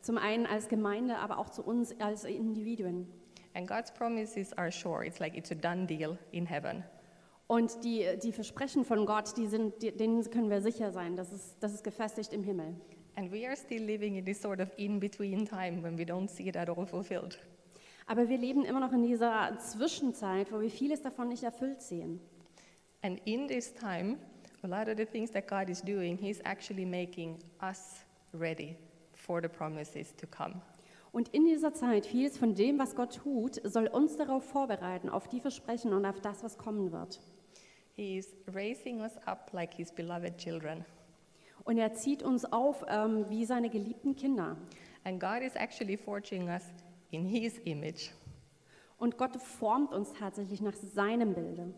zum 0.00 0.18
einen 0.18 0.46
als 0.46 0.68
Gemeinde, 0.68 1.18
aber 1.18 1.38
auch 1.38 1.50
zu 1.50 1.62
uns 1.62 1.94
als 2.00 2.24
Individuen. 2.24 3.06
And 3.54 3.68
God's 3.68 3.92
promises 3.92 4.52
are 4.54 4.72
sure. 4.72 5.04
It's 5.06 5.18
like 5.18 5.36
it's 5.36 5.52
a 5.52 5.54
done 5.54 5.86
deal 5.86 6.18
in 6.32 6.46
heaven. 6.46 6.82
Und 7.46 7.84
die, 7.84 8.06
die 8.22 8.32
Versprechen 8.32 8.84
von 8.84 9.04
Gott, 9.06 9.36
die 9.36 9.46
sind, 9.46 9.82
die, 9.82 9.92
denen 9.92 10.28
können 10.30 10.48
wir 10.48 10.62
sicher 10.62 10.92
sein, 10.92 11.14
das 11.14 11.30
ist, 11.30 11.56
das 11.60 11.74
ist 11.74 11.84
gefestigt 11.84 12.32
im 12.32 12.42
Himmel. 12.42 12.74
And 13.16 13.30
we 13.30 13.46
are 13.46 13.56
still 13.56 13.82
living 13.82 14.16
in 14.16 14.24
this 14.24 14.40
sort 14.40 14.60
of 14.60 14.70
in 14.76 14.98
between 14.98 15.46
time 15.46 15.82
when 15.82 15.96
we 15.96 16.04
don't 16.04 16.28
see 16.28 16.48
it 16.48 16.56
at 16.56 16.68
all 16.68 16.86
fulfilled. 16.86 17.38
Aber 18.06 18.28
wir 18.28 18.36
leben 18.36 18.64
immer 18.64 18.80
noch 18.80 18.92
in 18.92 19.02
dieser 19.02 19.56
Zwischenzeit, 19.58 20.52
wo 20.52 20.60
wir 20.60 20.70
vieles 20.70 21.00
davon 21.00 21.28
nicht 21.28 21.42
erfüllt 21.42 21.80
sehen. 21.80 22.20
And 23.02 23.20
in 23.24 23.48
this 23.48 23.72
time, 23.72 24.18
a 24.62 24.66
lot 24.66 24.88
of 24.88 24.96
the 24.96 25.06
things 25.06 25.30
that 25.30 25.46
God 25.46 25.68
is 25.68 25.80
doing, 25.80 26.16
He's 26.16 26.40
actually 26.44 26.84
making 26.84 27.38
us 27.62 28.04
ready 28.32 28.76
for 29.12 29.40
the 29.40 29.48
promises 29.48 30.14
to 30.16 30.26
come. 30.26 30.60
Und 31.12 31.28
in 31.28 31.44
dieser 31.46 31.72
Zeit, 31.72 32.06
vieles 32.06 32.36
von 32.36 32.54
dem, 32.54 32.78
was 32.78 32.96
Gott 32.96 33.20
tut, 33.22 33.60
soll 33.62 33.86
uns 33.86 34.16
darauf 34.16 34.44
vorbereiten, 34.44 35.08
auf 35.08 35.28
die 35.28 35.38
Versprechen 35.38 35.92
und 35.92 36.04
auf 36.04 36.20
das, 36.20 36.42
was 36.42 36.58
kommen 36.58 36.90
wird. 36.90 37.20
He 37.94 38.18
is 38.18 38.34
raising 38.52 39.00
us 39.00 39.16
up 39.24 39.52
like 39.52 39.72
His 39.74 39.92
beloved 39.92 40.36
children. 40.38 40.84
Und 41.64 41.78
er 41.78 41.94
zieht 41.94 42.22
uns 42.22 42.44
auf 42.44 42.84
ähm, 42.88 43.26
wie 43.28 43.44
seine 43.44 43.70
geliebten 43.70 44.14
Kinder. 44.14 44.56
And 45.04 45.18
God 45.20 45.42
is 45.42 45.54
actually 45.54 45.96
forging 45.96 46.48
us 46.48 46.62
in 47.10 47.24
His 47.24 47.58
image. 47.64 48.10
Und 48.98 49.18
Gott 49.18 49.36
formt 49.36 49.92
uns 49.92 50.12
tatsächlich 50.12 50.60
nach 50.60 50.74
seinem 50.74 51.34
Bilde. 51.34 51.74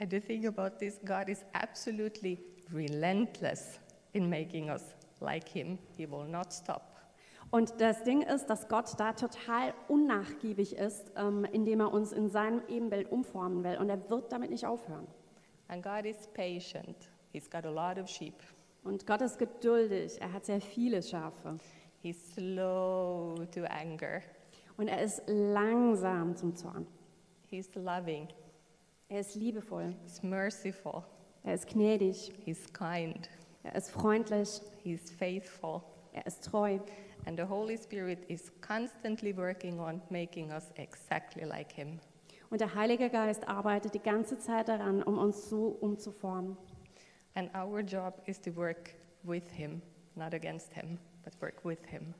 And 0.00 0.10
the 0.10 0.20
thing 0.20 0.46
about 0.46 0.78
this, 0.78 1.00
God 1.04 1.28
is 1.28 1.44
absolutely 1.52 2.38
relentless 2.72 3.80
in 4.12 4.28
making 4.28 4.70
us 4.70 4.94
like 5.20 5.48
Him. 5.48 5.78
He 5.96 6.08
will 6.08 6.26
not 6.28 6.52
stop. 6.52 6.82
Und 7.50 7.80
das 7.80 8.04
Ding 8.04 8.22
ist, 8.22 8.46
dass 8.46 8.68
Gott 8.68 8.92
da 8.98 9.12
total 9.12 9.72
unnachgiebig 9.88 10.76
ist, 10.76 11.12
ähm, 11.16 11.44
indem 11.46 11.80
er 11.80 11.92
uns 11.92 12.12
in 12.12 12.28
seinem 12.28 12.62
Ebenbild 12.68 13.10
umformen 13.10 13.64
will. 13.64 13.78
Und 13.78 13.88
er 13.88 14.10
wird 14.10 14.30
damit 14.32 14.50
nicht 14.50 14.66
aufhören. 14.66 15.06
And 15.68 15.82
God 15.82 16.04
is 16.04 16.28
patient. 16.34 17.10
He's 17.32 17.48
got 17.48 17.64
a 17.64 17.70
lot 17.70 17.98
of 17.98 18.08
sheep. 18.08 18.34
Und 18.84 19.06
Gott 19.06 19.20
ist 19.20 19.38
geduldig. 19.38 20.20
Er 20.20 20.32
hat 20.32 20.46
sehr 20.46 20.60
viele 20.60 21.02
Schafe. 21.02 21.58
He's 22.00 22.34
slow 22.34 23.44
to 23.52 23.64
anger. 23.64 24.22
Und 24.76 24.88
er 24.88 25.02
ist 25.02 25.22
langsam 25.26 26.36
zum 26.36 26.54
Zorn. 26.54 26.86
He's 27.48 27.74
loving. 27.74 28.28
Er 29.08 29.20
ist 29.20 29.34
liebevoll. 29.34 29.94
He's 30.04 30.22
merciful. 30.22 31.02
Er 31.42 31.54
ist 31.54 31.66
gnädig. 31.66 32.32
He's 32.44 32.72
kind. 32.72 33.28
Er 33.62 33.74
ist 33.74 33.90
freundlich. 33.90 34.60
He's 34.82 35.10
faithful. 35.10 35.82
Er 36.12 36.26
ist 36.26 36.44
treu. 36.44 36.78
And 37.26 37.38
the 37.38 37.44
Holy 37.46 37.76
Spirit 37.76 38.24
is 38.28 38.52
constantly 38.60 39.36
working 39.36 39.80
on 39.80 40.00
making 40.08 40.50
us 40.52 40.70
exactly 40.76 41.44
like 41.44 41.72
Him. 41.72 42.00
Und 42.50 42.60
der 42.60 42.74
Heilige 42.74 43.10
Geist 43.10 43.46
arbeitet 43.46 43.94
die 43.94 44.02
ganze 44.02 44.38
Zeit 44.38 44.68
daran, 44.68 45.02
um 45.02 45.18
uns 45.18 45.50
so 45.50 45.76
umzuformen. 45.80 46.56
And 47.38 47.50
our 47.54 47.84
job 47.84 48.14
is 48.26 48.40
to 48.40 48.50
work 48.50 48.92
with 49.22 49.48
Him, 49.52 49.80
not 50.16 50.34
against 50.34 50.72
Him, 50.72 50.98
but 51.22 51.34
work 51.40 51.64
with 51.64 51.78
Him. 51.86 52.12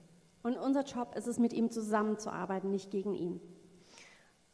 Und 0.45 0.57
unser 0.57 0.85
Job 0.85 1.17
ist 1.17 1.27
es, 1.27 1.41
mit 1.41 1.53
ihm 1.53 1.73
zusammenzuarbeiten, 1.73 2.71
nicht 2.71 2.93
gegen 2.93 3.15
ihn. 3.15 3.41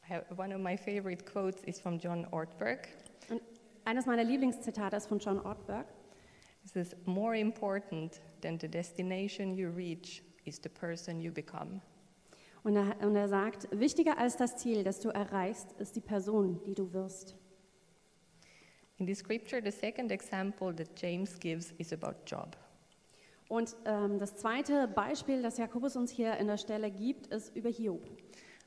Have, 0.08 0.24
one 0.38 0.54
of 0.54 0.62
my 0.62 0.74
favorite 0.74 1.26
quotes 1.26 1.62
is 1.64 1.78
from 1.78 1.98
John 1.98 2.26
Ortberg. 2.30 2.88
Und 3.28 3.42
eines 3.84 4.06
meiner 4.06 4.24
Lieblingszitate 4.24 4.96
ist 4.96 5.06
von 5.06 5.18
John 5.18 5.38
Ortberg. 5.38 5.84
It 6.64 6.70
says, 6.70 6.96
More 7.04 7.36
important 7.36 8.22
than 8.40 8.58
the 8.58 8.68
destination 8.68 9.52
you 9.52 9.68
reach 9.68 10.22
is 10.46 10.58
the 10.62 10.70
person 10.70 11.20
you 11.20 11.30
become. 11.30 11.82
Und 12.62 12.76
er, 12.76 13.06
und 13.06 13.14
er 13.16 13.28
sagt, 13.28 13.68
wichtiger 13.70 14.16
als 14.16 14.38
das 14.38 14.56
Ziel, 14.56 14.82
das 14.82 14.98
du 15.00 15.10
erreichst, 15.10 15.72
ist 15.72 15.94
die 15.94 16.00
Person, 16.00 16.62
die 16.64 16.74
du 16.74 16.90
wirst. 16.94 17.36
In 18.98 19.06
the 19.06 19.14
scripture, 19.14 19.60
the 19.60 19.72
second 19.72 20.12
example 20.12 20.72
that 20.72 20.94
James 20.94 21.36
gives 21.38 21.72
is 21.78 21.92
about 21.92 22.14
Job. 22.26 22.56
Und 23.48 23.74
ähm, 23.84 24.18
das 24.18 24.36
zweite 24.36 24.86
Beispiel, 24.88 25.42
das 25.42 25.58
Jakobus 25.58 25.96
uns 25.96 26.10
hier 26.10 26.36
in 26.36 26.46
der 26.46 26.58
Stelle 26.58 26.90
gibt, 26.90 27.26
ist 27.28 27.54
über 27.56 27.70
Hiob. 27.70 28.08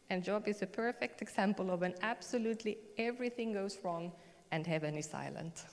And 0.10 0.26
Job 0.26 0.48
is 0.48 0.62
a 0.62 0.66
perfect 0.66 1.22
example 1.22 1.72
of 1.72 1.80
when 1.80 1.94
absolutely 2.02 2.78
everything 2.98 3.54
goes 3.54 3.82
wrong 3.84 4.12
and 4.52 4.68
heaven 4.68 4.96
is 4.96 5.10
silent. 5.10 5.66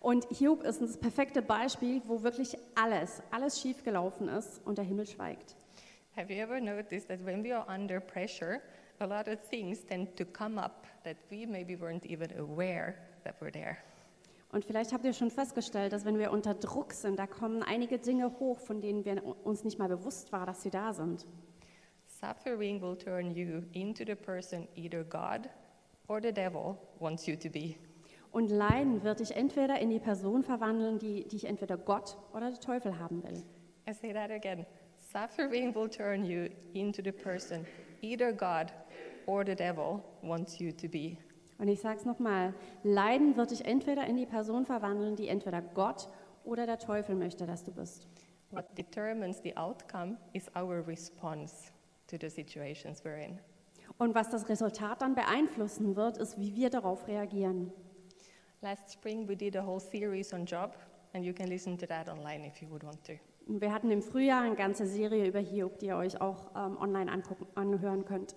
Und 0.00 0.26
Hiob 0.30 0.62
ist 0.62 0.80
das 0.80 0.96
perfekte 0.96 1.42
Beispiel, 1.42 2.02
wo 2.06 2.22
wirklich 2.22 2.56
alles, 2.74 3.22
alles 3.30 3.60
schiefgelaufen 3.60 4.28
ist 4.28 4.60
und 4.64 4.78
der 4.78 4.84
Himmel 4.84 5.06
schweigt. 5.06 5.56
Have 6.16 6.32
you 6.32 6.40
ever 6.40 6.58
noticed 6.60 7.08
that 7.08 7.24
when 7.24 7.44
we 7.44 7.54
are 7.54 7.66
under 7.68 8.00
pressure, 8.00 8.62
a 8.98 9.04
lot 9.04 9.28
of 9.28 9.38
things 9.50 9.84
tend 9.84 10.16
to 10.16 10.24
come 10.24 10.58
up 10.58 10.86
that 11.04 11.16
we 11.30 11.46
maybe 11.46 11.78
weren't 11.78 12.04
even 12.06 12.30
aware 12.38 12.94
that 13.26 13.40
were 13.40 13.50
there. 13.50 13.76
Und 14.52 14.64
vielleicht 14.64 14.92
habt 14.92 15.04
ihr 15.04 15.12
schon 15.12 15.30
festgestellt, 15.30 15.92
dass 15.92 16.04
wenn 16.04 16.18
wir 16.18 16.30
unter 16.30 16.54
Druck 16.54 16.92
sind, 16.92 17.18
da 17.18 17.26
kommen 17.26 17.62
einige 17.62 17.98
Dinge 17.98 18.38
hoch, 18.38 18.58
von 18.60 18.80
denen 18.80 19.04
wir 19.04 19.22
uns 19.44 19.64
nicht 19.64 19.78
mal 19.78 19.88
bewusst 19.88 20.32
waren, 20.32 20.46
dass 20.46 20.62
sie 20.62 20.70
da 20.70 20.92
sind. 20.92 21.26
Suffering 22.06 22.80
will 22.80 22.96
turn 22.96 23.32
you 23.32 23.62
into 23.72 24.04
the 24.06 24.14
person 24.14 24.66
either 24.74 25.04
God 25.04 25.50
or 26.08 26.22
the 26.22 26.32
devil 26.32 26.78
wants 26.98 27.26
you 27.26 27.36
to 27.36 27.50
be. 27.50 27.74
Und 28.30 28.50
Leiden 28.50 29.02
wird 29.02 29.20
dich 29.20 29.34
entweder 29.34 29.78
in 29.80 29.90
die 29.90 29.98
Person 29.98 30.42
verwandeln, 30.42 30.98
die, 30.98 31.26
die 31.28 31.36
ich 31.36 31.44
entweder 31.44 31.76
Gott 31.76 32.16
oder 32.32 32.50
der 32.50 32.60
Teufel 32.60 32.98
haben 32.98 33.22
will. 33.22 33.42
I 33.88 33.92
say 33.92 34.12
that 34.12 34.30
again. 34.30 34.64
Suffering 35.12 35.74
will 35.74 35.88
turn 35.88 36.24
you 36.24 36.48
into 36.74 37.02
the 37.02 37.12
person 37.12 37.66
either 38.02 38.32
God 38.32 38.72
or 39.26 39.44
the 39.44 39.54
devil 39.54 40.02
wants 40.22 40.58
you 40.58 40.72
to 40.72 40.88
be. 40.88 41.18
Und 41.58 41.68
ich 41.68 41.80
sage 41.80 41.98
es 41.98 42.04
nochmal, 42.04 42.54
Leiden 42.82 43.36
wird 43.36 43.50
dich 43.50 43.64
entweder 43.64 44.06
in 44.06 44.16
die 44.16 44.26
Person 44.26 44.66
verwandeln, 44.66 45.16
die 45.16 45.28
entweder 45.28 45.62
Gott 45.62 46.08
oder 46.44 46.66
der 46.66 46.78
Teufel 46.78 47.14
möchte, 47.14 47.46
dass 47.46 47.64
du 47.64 47.72
bist. 47.72 48.06
What 48.50 48.66
determines 48.76 49.40
the 49.42 49.56
outcome 49.56 50.18
is 50.32 50.50
our 50.54 50.86
response 50.86 51.72
to 52.08 52.16
the 52.20 52.28
situations 52.28 53.04
we're 53.04 53.24
in. 53.24 53.38
Und 53.98 54.14
was 54.14 54.28
das 54.30 54.48
Resultat 54.48 55.00
dann 55.00 55.14
beeinflussen 55.14 55.96
wird, 55.96 56.18
ist, 56.18 56.38
wie 56.38 56.54
wir 56.54 56.70
darauf 56.70 57.08
reagieren. 57.08 57.72
Last 58.60 58.92
spring, 58.92 59.28
we 59.28 59.36
did 59.36 59.56
a 59.56 59.64
whole 59.64 59.80
series 59.80 60.32
on 60.32 60.44
Job, 60.44 60.76
and 61.14 61.24
you 61.24 61.32
can 61.32 61.48
listen 61.48 61.78
to 61.78 61.86
that 61.86 62.08
online 62.08 62.46
if 62.46 62.60
you 62.60 62.68
would 62.70 62.84
want 62.84 63.02
to. 63.04 63.14
Wir 63.46 63.72
hatten 63.72 63.90
im 63.90 64.02
Frühjahr 64.02 64.42
eine 64.42 64.56
ganze 64.56 64.86
Serie 64.86 65.26
über 65.26 65.38
Hiob, 65.38 65.78
die 65.78 65.86
ihr 65.86 65.96
euch 65.96 66.20
auch 66.20 66.50
ähm, 66.56 66.76
online 66.78 67.10
angucken, 67.10 67.46
anhören 67.54 68.04
könnt. 68.04 68.34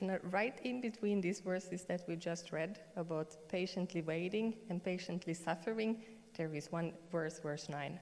Right 0.00 0.54
in 0.64 0.80
between 0.80 1.20
these 1.20 1.40
verses 1.40 1.84
that 1.86 2.06
we 2.06 2.16
just 2.16 2.52
read 2.52 2.78
about 2.96 3.36
patiently 3.48 4.00
waiting 4.00 4.54
and 4.70 4.82
patiently 4.82 5.34
suffering, 5.34 5.96
there 6.36 6.54
is 6.54 6.70
one 6.70 6.92
verse, 7.10 7.40
verse 7.40 7.68
9. 7.68 7.98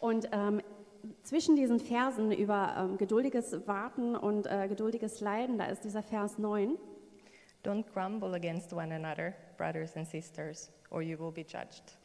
Und 0.00 0.28
ähm, 0.32 0.60
zwischen 1.22 1.56
diesen 1.56 1.78
Versen 1.78 2.32
über 2.32 2.74
ähm, 2.76 2.98
geduldiges 2.98 3.66
Warten 3.66 4.16
und 4.16 4.46
äh, 4.46 4.66
geduldiges 4.68 5.20
Leiden, 5.20 5.58
da 5.58 5.66
ist 5.66 5.84
dieser 5.84 6.02
Vers 6.02 6.38
9. 6.38 6.76
Don't 7.64 7.84
grumble 7.92 8.34
against 8.34 8.72
one 8.72 8.92
another, 8.92 9.34
brothers 9.56 9.96
and 9.96 10.06
sisters, 10.08 10.70
or 10.90 11.02
you 11.02 11.18
will 11.18 11.32
be 11.32 11.42
judged. 11.42 11.96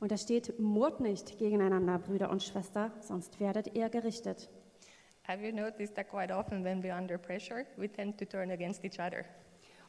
Und 0.00 0.10
da 0.10 0.16
steht, 0.16 0.58
murrt 0.58 1.00
nicht 1.00 1.38
gegeneinander, 1.38 1.98
Brüder 1.98 2.30
und 2.30 2.42
Schwester, 2.42 2.90
sonst 3.00 3.38
werdet 3.38 3.76
ihr 3.76 3.90
gerichtet. 3.90 4.48
Have 5.30 5.46
you 5.46 5.52
noticed 5.52 5.94
that 5.94 6.08
quite 6.08 6.32
often 6.32 6.64
when 6.64 6.82
we're 6.82 6.92
under 6.92 7.16
pressure, 7.16 7.64
we 7.78 7.86
tend 7.86 8.18
to 8.18 8.24
turn 8.24 8.50
against 8.50 8.84
each 8.84 8.98
other? 8.98 9.24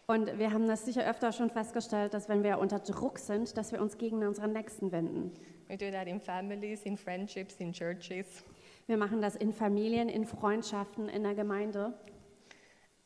Und 0.05 0.37
wir 0.37 0.51
haben 0.51 0.67
das 0.67 0.85
sicher 0.85 1.03
öfter 1.09 1.31
schon 1.31 1.49
festgestellt, 1.49 2.13
dass 2.13 2.29
wenn 2.29 2.43
wir 2.43 2.59
unter 2.59 2.77
Druck 2.77 3.17
sind, 3.17 3.57
dass 3.57 3.71
wir 3.71 3.81
uns 3.81 3.97
gegen 3.97 4.23
unseren 4.23 4.53
Nächsten 4.53 4.91
wenden. 4.91 5.31
We 5.67 5.77
do 5.77 5.89
that 5.89 6.05
in 6.05 6.19
families, 6.19 6.83
in 6.83 6.95
friendships, 6.95 7.55
in 7.55 7.73
churches. 7.73 8.43
Wir 8.85 8.97
machen 8.97 9.19
das 9.19 9.35
in 9.35 9.51
Familien, 9.51 10.09
in 10.09 10.25
Freundschaften, 10.25 11.09
in 11.09 11.23
der 11.23 11.33
Gemeinde. 11.33 11.95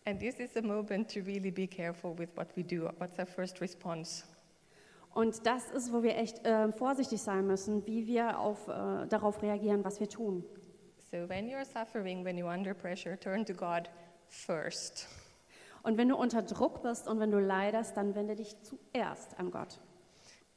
And 0.03 0.19
this 0.19 0.37
is 0.41 0.57
a 0.57 0.61
moment 0.61 1.09
to 1.13 1.21
really 1.21 1.51
be 1.51 1.65
careful 1.65 2.19
with 2.19 2.35
what 2.35 2.47
we 2.57 2.65
do. 2.65 2.89
What's 2.97 3.17
our 3.17 3.25
first 3.25 3.61
response? 3.61 4.25
Und 5.13 5.45
das 5.45 5.71
ist, 5.71 5.93
wo 5.93 6.03
wir 6.03 6.17
echt 6.17 6.45
äh, 6.45 6.69
vorsichtig 6.73 7.21
sein 7.21 7.47
müssen, 7.47 7.87
wie 7.87 8.05
wir 8.07 8.37
auf, 8.37 8.67
äh, 8.67 9.07
darauf 9.07 9.41
reagieren, 9.41 9.85
was 9.85 10.01
wir 10.01 10.09
tun. 10.09 10.43
So 11.15 11.25
when 11.27 11.47
you're 11.47 11.63
suffering, 11.63 12.25
when 12.25 12.37
you're 12.37 12.49
under 12.49 12.73
pressure, 12.73 13.15
turn 13.15 13.45
to 13.45 13.53
God 13.53 13.87
first. 14.27 15.07
Und 15.81 15.97
wenn 15.97 16.09
du 16.09 16.17
unter 16.17 16.41
Druck 16.41 16.83
bist 16.83 17.07
und 17.07 17.21
wenn 17.21 17.31
du 17.31 17.39
leidest, 17.39 17.95
dann 17.95 18.15
wende 18.15 18.35
dich 18.35 18.53
zuerst 18.63 19.39
an 19.39 19.49
Gott. 19.49 19.79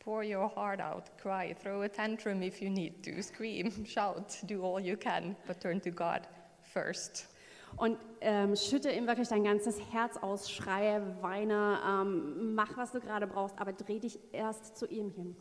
Pour 0.01 0.25
your 0.25 0.49
heart 0.49 0.81
out, 0.81 1.16
cry, 1.16 1.55
throw 1.55 1.83
a 1.83 1.88
tantrum 1.88 2.42
if 2.42 2.61
you 2.61 2.71
need 2.71 3.05
to, 3.05 3.23
scream, 3.23 3.85
shout, 3.87 4.37
do 4.49 4.64
all 4.64 4.81
you 4.81 4.97
can, 4.97 5.37
but 5.47 5.61
turn 5.61 5.81
to 5.81 5.92
God 5.92 6.23
first. 6.61 7.29
Und 7.77 7.97
ähm, 8.21 8.57
schütte 8.57 8.90
ihm 8.90 9.07
wirklich 9.07 9.29
dein 9.29 9.44
ganzes 9.44 9.79
Herz 9.92 10.16
aus, 10.16 10.51
schreie, 10.51 11.01
weine, 11.21 11.79
ähm, 11.87 12.57
mach, 12.57 12.77
was 12.77 12.90
du 12.90 12.99
gerade 12.99 13.29
brauchst, 13.29 13.57
aber 13.61 13.73
dreh 13.75 14.01
dich 14.01 14.18
erst 14.33 14.77
zu 14.77 14.88
ihm 14.88 15.11
hin. 15.11 15.37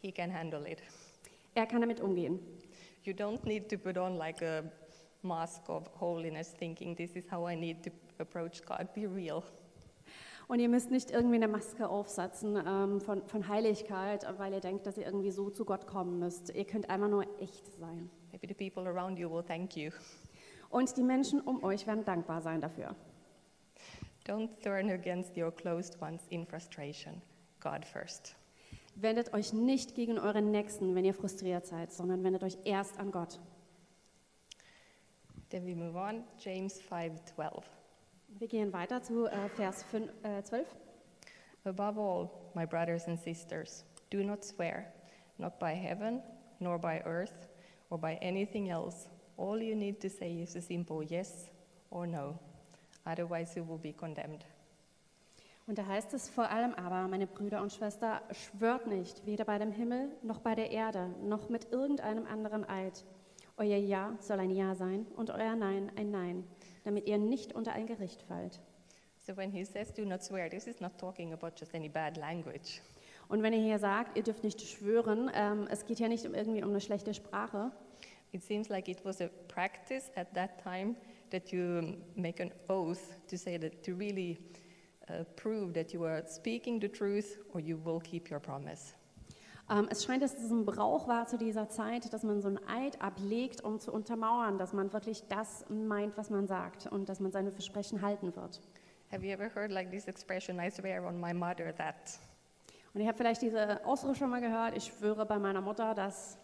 He 0.00 0.12
can 0.12 0.32
handle 0.32 0.66
it. 0.66 0.82
Er 1.54 1.66
kann 1.66 1.82
damit 1.82 2.00
umgehen. 2.00 2.38
You 3.06 3.12
don't 3.12 3.44
need 3.44 3.68
to 3.68 3.78
put 3.78 3.96
on 3.96 4.16
like 4.16 4.42
a 4.42 4.64
mask 5.22 5.62
of 5.68 5.86
holiness, 5.94 6.52
thinking 6.58 6.96
this 6.96 7.12
is 7.12 7.24
how 7.30 7.46
I 7.46 7.54
need 7.54 7.84
to 7.84 7.90
approach 8.18 8.64
God. 8.64 8.88
Be 8.94 9.06
real. 9.06 9.44
Und 10.48 10.60
ihr 10.60 10.68
müsst 10.68 10.90
nicht 10.90 11.10
irgendwie 11.10 11.36
eine 11.36 11.48
Maske 11.48 11.88
aufsetzen 11.88 12.56
ähm, 12.56 13.00
von, 13.00 13.26
von 13.26 13.48
Heiligkeit, 13.48 14.24
weil 14.38 14.52
ihr 14.52 14.60
denkt, 14.60 14.86
dass 14.86 14.96
ihr 14.96 15.04
irgendwie 15.04 15.30
so 15.30 15.50
zu 15.50 15.64
Gott 15.64 15.86
kommen 15.86 16.18
müsst. 16.18 16.54
Ihr 16.54 16.64
könnt 16.64 16.88
einfach 16.88 17.08
nur 17.08 17.24
echt 17.40 17.72
sein. 17.78 18.10
Maybe 18.32 18.46
the 18.48 18.54
people 18.54 18.88
around 18.88 19.18
you 19.18 19.30
will 19.30 19.42
thank 19.42 19.76
you. 19.76 19.90
Und 20.70 20.96
die 20.96 21.02
Menschen 21.02 21.40
um 21.40 21.62
euch 21.64 21.86
werden 21.86 22.04
dankbar 22.04 22.42
sein 22.42 22.60
dafür. 22.60 22.94
Don't 24.26 24.50
turn 24.62 24.90
against 24.90 25.36
your 25.36 25.52
closed 25.52 26.00
ones 26.00 26.22
in 26.30 26.44
frustration. 26.44 27.22
God 27.60 27.84
first. 27.84 28.36
Wendet 28.98 29.34
euch 29.34 29.52
nicht 29.52 29.94
gegen 29.94 30.18
euren 30.18 30.50
Nächsten, 30.50 30.94
wenn 30.94 31.04
ihr 31.04 31.12
frustriert 31.12 31.66
seid, 31.66 31.92
sondern 31.92 32.24
wendet 32.24 32.42
euch 32.42 32.56
erst 32.64 32.98
an 32.98 33.10
Gott. 33.10 33.38
Then 35.50 35.66
we 35.66 35.76
move 35.76 35.98
on. 35.98 36.24
James 36.38 36.80
5:12. 36.80 37.62
Wir 38.38 38.48
gehen 38.48 38.72
weiter 38.72 39.02
zu 39.02 39.26
äh, 39.26 39.50
Vers 39.50 39.82
5, 39.84 40.10
äh, 40.22 40.42
12. 40.42 40.66
Above 41.64 42.00
all, 42.00 42.30
my 42.54 42.64
brothers 42.64 43.06
and 43.06 43.18
sisters, 43.18 43.84
do 44.10 44.22
not 44.22 44.42
swear, 44.42 44.90
not 45.36 45.58
by 45.58 45.74
heaven, 45.74 46.22
nor 46.58 46.78
by 46.78 47.02
earth, 47.04 47.50
or 47.90 47.98
by 47.98 48.14
anything 48.22 48.70
else. 48.70 49.08
All 49.36 49.60
you 49.60 49.76
need 49.76 50.00
to 50.00 50.08
say 50.08 50.40
is 50.42 50.56
a 50.56 50.60
simple 50.62 51.02
yes 51.02 51.50
or 51.90 52.06
no. 52.06 52.38
Otherwise, 53.04 53.54
you 53.56 53.62
will 53.62 53.78
be 53.78 53.92
condemned. 53.92 54.44
Und 55.66 55.78
da 55.78 55.86
heißt 55.86 56.14
es 56.14 56.28
vor 56.28 56.48
allem 56.48 56.74
aber, 56.74 57.08
meine 57.08 57.26
Brüder 57.26 57.60
und 57.60 57.72
Schwester, 57.72 58.22
schwört 58.30 58.86
nicht, 58.86 59.26
weder 59.26 59.44
bei 59.44 59.58
dem 59.58 59.72
Himmel 59.72 60.10
noch 60.22 60.40
bei 60.40 60.54
der 60.54 60.70
Erde, 60.70 61.08
noch 61.22 61.48
mit 61.48 61.72
irgendeinem 61.72 62.26
anderen 62.26 62.68
Eid. 62.68 63.04
Euer 63.56 63.76
Ja 63.76 64.16
soll 64.20 64.38
ein 64.38 64.50
Ja 64.50 64.74
sein 64.74 65.06
und 65.16 65.30
euer 65.30 65.56
Nein 65.56 65.90
ein 65.96 66.10
Nein, 66.10 66.44
damit 66.84 67.08
ihr 67.08 67.18
nicht 67.18 67.52
unter 67.52 67.72
ein 67.72 67.86
Gericht 67.86 68.22
fallt. 68.22 68.60
So 69.18 69.36
when 69.36 69.50
he 69.50 69.64
says 69.64 69.92
do 69.92 70.04
not 70.04 70.22
swear, 70.22 70.48
this 70.48 70.68
is 70.68 70.80
not 70.80 70.98
talking 70.98 71.32
about 71.32 71.52
just 71.58 71.74
any 71.74 71.88
bad 71.88 72.16
language. 72.16 72.80
Und 73.28 73.42
wenn 73.42 73.52
ihr 73.52 73.62
hier 73.62 73.80
sagt, 73.80 74.16
ihr 74.16 74.22
dürft 74.22 74.44
nicht 74.44 74.60
schwören, 74.60 75.30
ähm, 75.34 75.66
es 75.68 75.84
geht 75.84 75.98
hier 75.98 76.08
nicht 76.08 76.24
um 76.26 76.34
irgendwie 76.34 76.62
um 76.62 76.70
eine 76.70 76.80
schlechte 76.80 77.12
Sprache, 77.12 77.72
It 78.32 78.42
seems 78.42 78.68
like 78.68 78.88
it 78.88 79.02
was 79.04 79.20
a 79.20 79.30
practice 79.48 80.10
at 80.16 80.34
that 80.34 80.62
time 80.62 80.96
that 81.30 81.52
you 81.52 81.96
make 82.16 82.40
an 82.40 82.52
oath 82.68 83.16
to 83.28 83.38
say 83.38 83.56
that 83.56 83.82
to 83.84 83.94
really 83.94 84.38
uh, 85.08 85.24
prove 85.36 85.72
that 85.74 85.92
you 85.92 86.04
are 86.04 86.22
speaking 86.26 86.80
the 86.80 86.88
truth 86.88 87.38
or 87.52 87.60
you 87.60 87.76
will 87.84 88.00
keep 88.00 88.30
your 88.30 88.40
promise. 88.40 88.94
Ähm, 89.68 89.88
es 89.90 90.04
scheint, 90.04 90.22
dass 90.22 90.34
es 90.34 90.50
ein 90.50 90.64
Brauch 90.64 91.08
war 91.08 91.26
zu 91.26 91.38
dieser 91.38 91.68
Zeit, 91.68 92.12
dass 92.12 92.22
man 92.22 92.40
so 92.40 92.48
ein 92.48 92.60
Eid 92.68 93.02
ablegt, 93.02 93.62
um 93.62 93.80
zu 93.80 93.92
untermauern, 93.92 94.58
dass 94.58 94.72
man 94.72 94.92
wirklich 94.92 95.24
das 95.28 95.64
meint, 95.68 96.16
was 96.16 96.30
man 96.30 96.46
sagt 96.46 96.86
und 96.86 97.08
dass 97.08 97.18
man 97.18 97.32
seine 97.32 97.50
Versprechen 97.50 98.02
halten 98.02 98.34
wird. 98.36 98.60
Have 99.10 99.24
you 99.24 99.32
ever 99.32 99.48
heard 99.54 99.72
like 99.72 99.90
this 99.90 100.06
expression, 100.06 100.58
I 100.60 100.70
swear 100.70 101.04
on 101.04 101.20
my 101.20 101.32
mother 101.32 101.74
that? 101.76 102.18
Und 102.94 103.00
ihr 103.00 103.08
habt 103.08 103.18
vielleicht 103.18 103.42
diese 103.42 103.84
Ausdruck 103.84 104.16
schon 104.16 104.30
mal 104.30 104.40
gehört, 104.40 104.76
ich 104.76 104.84
schwöre 104.84 105.26
bei 105.26 105.38
meiner 105.38 105.60
Mutter, 105.60 105.94
dass 105.94 106.38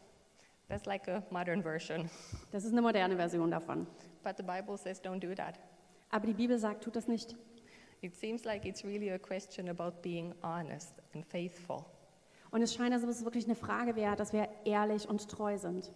That's 0.68 0.86
like 0.86 1.06
a 1.08 1.22
modern 1.30 1.62
version. 1.62 2.08
das 2.50 2.64
ist 2.64 2.72
eine 2.72 2.82
moderne 2.82 3.16
Version 3.16 3.50
davon. 3.50 3.86
But 4.24 4.36
the 4.36 4.42
Bible 4.42 4.76
says 4.78 5.02
don't 5.02 5.20
do 5.20 5.34
that. 5.34 5.58
Aber 6.10 6.26
die 6.26 6.32
Bibel 6.32 6.58
sagt, 6.58 6.84
tut 6.84 6.96
das 6.96 7.08
nicht. 7.08 7.36
It 8.02 8.16
seems 8.16 8.44
like 8.44 8.66
it's 8.66 8.84
really 8.84 9.10
a 9.10 9.18
question 9.18 9.68
about 9.68 10.02
being 10.02 10.34
honest 10.42 11.00
and 11.14 11.24
faithful. 11.24 11.86
Und 12.50 12.60
es 12.60 12.74
scheint, 12.74 12.94
ob 12.94 13.08
es 13.08 13.24
wirklich 13.24 13.44
eine 13.46 13.54
Frage 13.54 13.94
wäre, 13.94 14.16
dass 14.16 14.32
wir 14.32 14.48
ehrlich 14.64 15.08
und 15.08 15.26
treu 15.28 15.56
sind. 15.56 15.90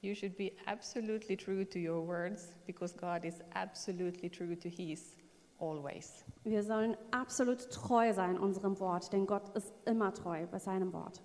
You 0.00 0.14
should 0.14 0.36
be 0.36 0.52
absolutely 0.66 1.36
true 1.36 1.64
to 1.64 1.78
your 1.78 2.06
words 2.06 2.52
because 2.66 2.94
God 2.94 3.24
is 3.24 3.40
absolutely 3.54 4.30
true 4.30 4.56
to 4.56 4.68
His 4.68 5.16
always. 5.58 6.24
Wir 6.44 6.62
sollen 6.62 6.96
absolut 7.10 7.70
treu 7.70 8.12
sein 8.12 8.38
unserem 8.38 8.78
Wort, 8.78 9.12
denn 9.12 9.26
Gott 9.26 9.54
ist 9.56 9.72
immer 9.84 10.14
treu 10.14 10.46
bei 10.46 10.58
seinem 10.58 10.92
Wort. 10.92 11.22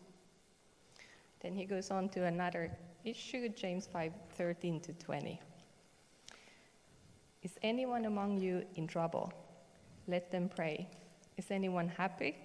Then 1.40 1.54
he 1.54 1.66
goes 1.66 1.92
on 1.92 2.10
to 2.12 2.26
another 2.26 2.72
issue, 3.04 3.50
James 3.56 3.88
5:13 3.88 4.82
to 4.82 4.94
20. 4.94 5.40
Is 7.42 7.56
anyone 7.62 8.06
among 8.08 8.38
you 8.38 8.64
in 8.74 8.88
trouble? 8.88 9.32
Let 10.08 10.32
them 10.32 10.50
pray. 10.50 10.90
Is 11.38 11.52
anyone 11.52 11.90
happy? 11.90 12.36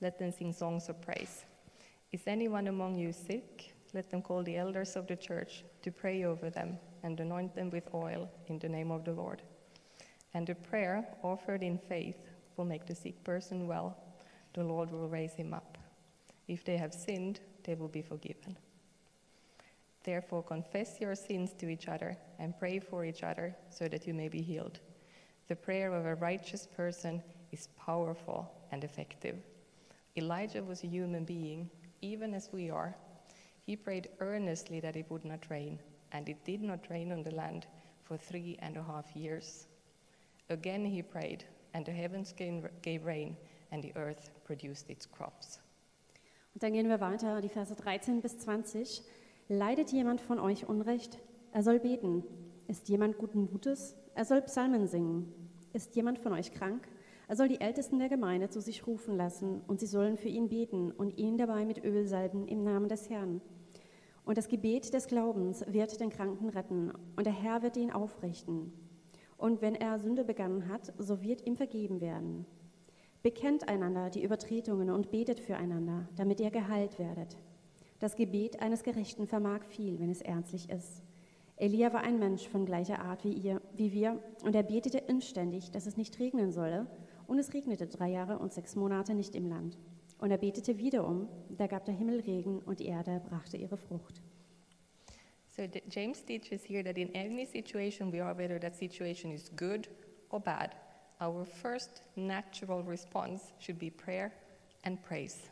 Let 0.00 0.18
them 0.18 0.32
sing 0.32 0.52
songs 0.52 0.88
of 0.88 1.00
praise. 1.02 1.44
Is 2.12 2.22
anyone 2.26 2.66
among 2.66 2.96
you 2.96 3.12
sick? 3.12 3.74
Let 3.92 4.10
them 4.10 4.22
call 4.22 4.42
the 4.42 4.56
elders 4.56 4.96
of 4.96 5.06
the 5.06 5.16
church 5.16 5.64
to 5.82 5.90
pray 5.90 6.24
over 6.24 6.48
them 6.48 6.78
and 7.02 7.18
anoint 7.20 7.54
them 7.54 7.70
with 7.70 7.92
oil 7.94 8.28
in 8.46 8.58
the 8.58 8.68
name 8.68 8.90
of 8.90 9.04
the 9.04 9.12
Lord. 9.12 9.42
And 10.32 10.46
the 10.46 10.54
prayer 10.54 11.06
offered 11.22 11.62
in 11.62 11.78
faith 11.78 12.16
will 12.56 12.64
make 12.64 12.86
the 12.86 12.94
sick 12.94 13.22
person 13.24 13.66
well. 13.66 13.96
The 14.54 14.64
Lord 14.64 14.90
will 14.90 15.08
raise 15.08 15.34
him 15.34 15.52
up. 15.54 15.78
If 16.48 16.64
they 16.64 16.76
have 16.76 16.94
sinned, 16.94 17.40
they 17.64 17.74
will 17.74 17.88
be 17.88 18.02
forgiven. 18.02 18.56
Therefore, 20.02 20.42
confess 20.42 21.00
your 21.00 21.14
sins 21.14 21.52
to 21.58 21.68
each 21.68 21.86
other 21.86 22.16
and 22.38 22.58
pray 22.58 22.78
for 22.78 23.04
each 23.04 23.22
other 23.22 23.54
so 23.68 23.86
that 23.88 24.06
you 24.06 24.14
may 24.14 24.28
be 24.28 24.40
healed. 24.40 24.80
The 25.50 25.56
prayer 25.56 25.92
of 25.92 26.06
a 26.06 26.14
righteous 26.14 26.68
person 26.76 27.20
is 27.50 27.70
powerful 27.76 28.48
and 28.70 28.84
effective. 28.84 29.34
Elijah 30.16 30.62
was 30.62 30.84
a 30.84 30.86
human 30.86 31.24
being, 31.24 31.68
even 32.02 32.34
as 32.34 32.50
we 32.52 32.70
are. 32.70 32.94
He 33.66 33.74
prayed 33.74 34.10
earnestly 34.20 34.78
that 34.78 34.94
it 34.94 35.10
would 35.10 35.24
not 35.24 35.50
rain, 35.50 35.80
and 36.12 36.28
it 36.28 36.44
did 36.44 36.62
not 36.62 36.88
rain 36.88 37.10
on 37.10 37.24
the 37.24 37.34
land 37.34 37.66
for 38.04 38.16
three 38.16 38.58
and 38.62 38.76
a 38.76 38.82
half 38.84 39.16
years. 39.16 39.66
Again 40.50 40.84
he 40.84 41.02
prayed, 41.02 41.42
and 41.74 41.84
the 41.84 41.90
heavens 41.90 42.32
gave 42.32 43.04
rain, 43.04 43.36
and 43.72 43.82
the 43.82 43.92
earth 43.96 44.30
produced 44.44 44.88
its 44.88 45.04
crops. 45.04 45.58
Und 46.54 46.62
dann 46.62 46.74
gehen 46.74 46.88
wir 46.88 47.00
weiter, 47.00 47.40
die 47.40 47.48
Verse 47.48 47.74
13 47.74 48.20
bis 48.20 48.38
20. 48.38 49.02
Leidet 49.48 49.90
jemand 49.90 50.20
von 50.20 50.38
euch 50.38 50.68
Unrecht? 50.68 51.18
Er 51.50 51.64
soll 51.64 51.80
beten. 51.80 52.22
Ist 52.68 52.88
jemand 52.88 53.18
guten 53.18 53.48
Mutes? 53.50 53.96
Er 54.14 54.24
soll 54.24 54.42
Psalmen 54.42 54.86
singen. 54.86 55.39
Ist 55.72 55.94
jemand 55.94 56.18
von 56.18 56.32
euch 56.32 56.52
krank? 56.52 56.88
Er 57.28 57.36
soll 57.36 57.46
die 57.46 57.60
Ältesten 57.60 58.00
der 58.00 58.08
Gemeinde 58.08 58.48
zu 58.48 58.60
sich 58.60 58.88
rufen 58.88 59.16
lassen, 59.16 59.60
und 59.68 59.78
sie 59.78 59.86
sollen 59.86 60.16
für 60.16 60.28
ihn 60.28 60.48
beten 60.48 60.90
und 60.90 61.16
ihn 61.16 61.38
dabei 61.38 61.64
mit 61.64 61.84
Öl 61.84 62.08
salben 62.08 62.48
im 62.48 62.64
Namen 62.64 62.88
des 62.88 63.08
Herrn. 63.08 63.40
Und 64.24 64.36
das 64.36 64.48
Gebet 64.48 64.92
des 64.92 65.06
Glaubens 65.06 65.64
wird 65.68 66.00
den 66.00 66.10
Kranken 66.10 66.48
retten, 66.48 66.92
und 67.14 67.24
der 67.24 67.32
Herr 67.32 67.62
wird 67.62 67.76
ihn 67.76 67.92
aufrichten. 67.92 68.72
Und 69.36 69.62
wenn 69.62 69.76
er 69.76 70.00
Sünde 70.00 70.24
begangen 70.24 70.68
hat, 70.68 70.92
so 70.98 71.22
wird 71.22 71.46
ihm 71.46 71.56
vergeben 71.56 72.00
werden. 72.00 72.46
Bekennt 73.22 73.68
einander 73.68 74.10
die 74.10 74.24
Übertretungen 74.24 74.90
und 74.90 75.12
betet 75.12 75.38
füreinander, 75.38 76.08
damit 76.16 76.40
ihr 76.40 76.50
geheilt 76.50 76.98
werdet. 76.98 77.36
Das 78.00 78.16
Gebet 78.16 78.60
eines 78.60 78.82
Gerechten 78.82 79.28
vermag 79.28 79.64
viel, 79.66 80.00
wenn 80.00 80.10
es 80.10 80.20
ernstlich 80.20 80.68
ist. 80.68 81.02
Elia 81.60 81.92
war 81.92 82.00
ein 82.00 82.18
Mensch 82.18 82.48
von 82.48 82.64
gleicher 82.64 83.00
Art 83.00 83.22
wie 83.22 83.34
ihr, 83.34 83.60
wie 83.74 83.92
wir, 83.92 84.18
und 84.42 84.54
er 84.54 84.62
betete 84.62 84.96
inständig, 84.96 85.70
dass 85.70 85.86
es 85.86 85.98
nicht 85.98 86.18
regnen 86.18 86.52
solle, 86.52 86.86
und 87.26 87.38
es 87.38 87.52
regnete 87.52 87.86
drei 87.86 88.08
Jahre 88.08 88.38
und 88.38 88.52
sechs 88.54 88.76
Monate 88.76 89.14
nicht 89.14 89.34
im 89.34 89.46
Land. 89.46 89.78
Und 90.18 90.30
er 90.30 90.38
betete 90.38 90.78
wiederum, 90.78 91.28
da 91.50 91.66
gab 91.66 91.84
der 91.84 91.94
Himmel 91.94 92.20
Regen 92.20 92.60
und 92.60 92.80
die 92.80 92.86
Erde 92.86 93.20
brachte 93.28 93.58
ihre 93.58 93.76
Frucht. 93.76 94.22
So 95.54 95.62
James 95.90 96.24
teaches 96.24 96.64
here 96.64 96.82
that 96.82 96.96
in 96.96 97.14
any 97.14 97.44
situation 97.44 98.10
we 98.10 98.24
are, 98.24 98.36
whether 98.36 98.58
that 98.58 98.74
situation 98.74 99.30
is 99.30 99.50
good 99.54 99.88
or 100.30 100.40
bad, 100.40 100.74
our 101.20 101.44
first 101.44 102.02
natural 102.16 102.82
response 102.82 103.52
should 103.58 103.78
be 103.78 103.90
prayer 103.90 104.32
and 104.84 105.02
praise. 105.02 105.50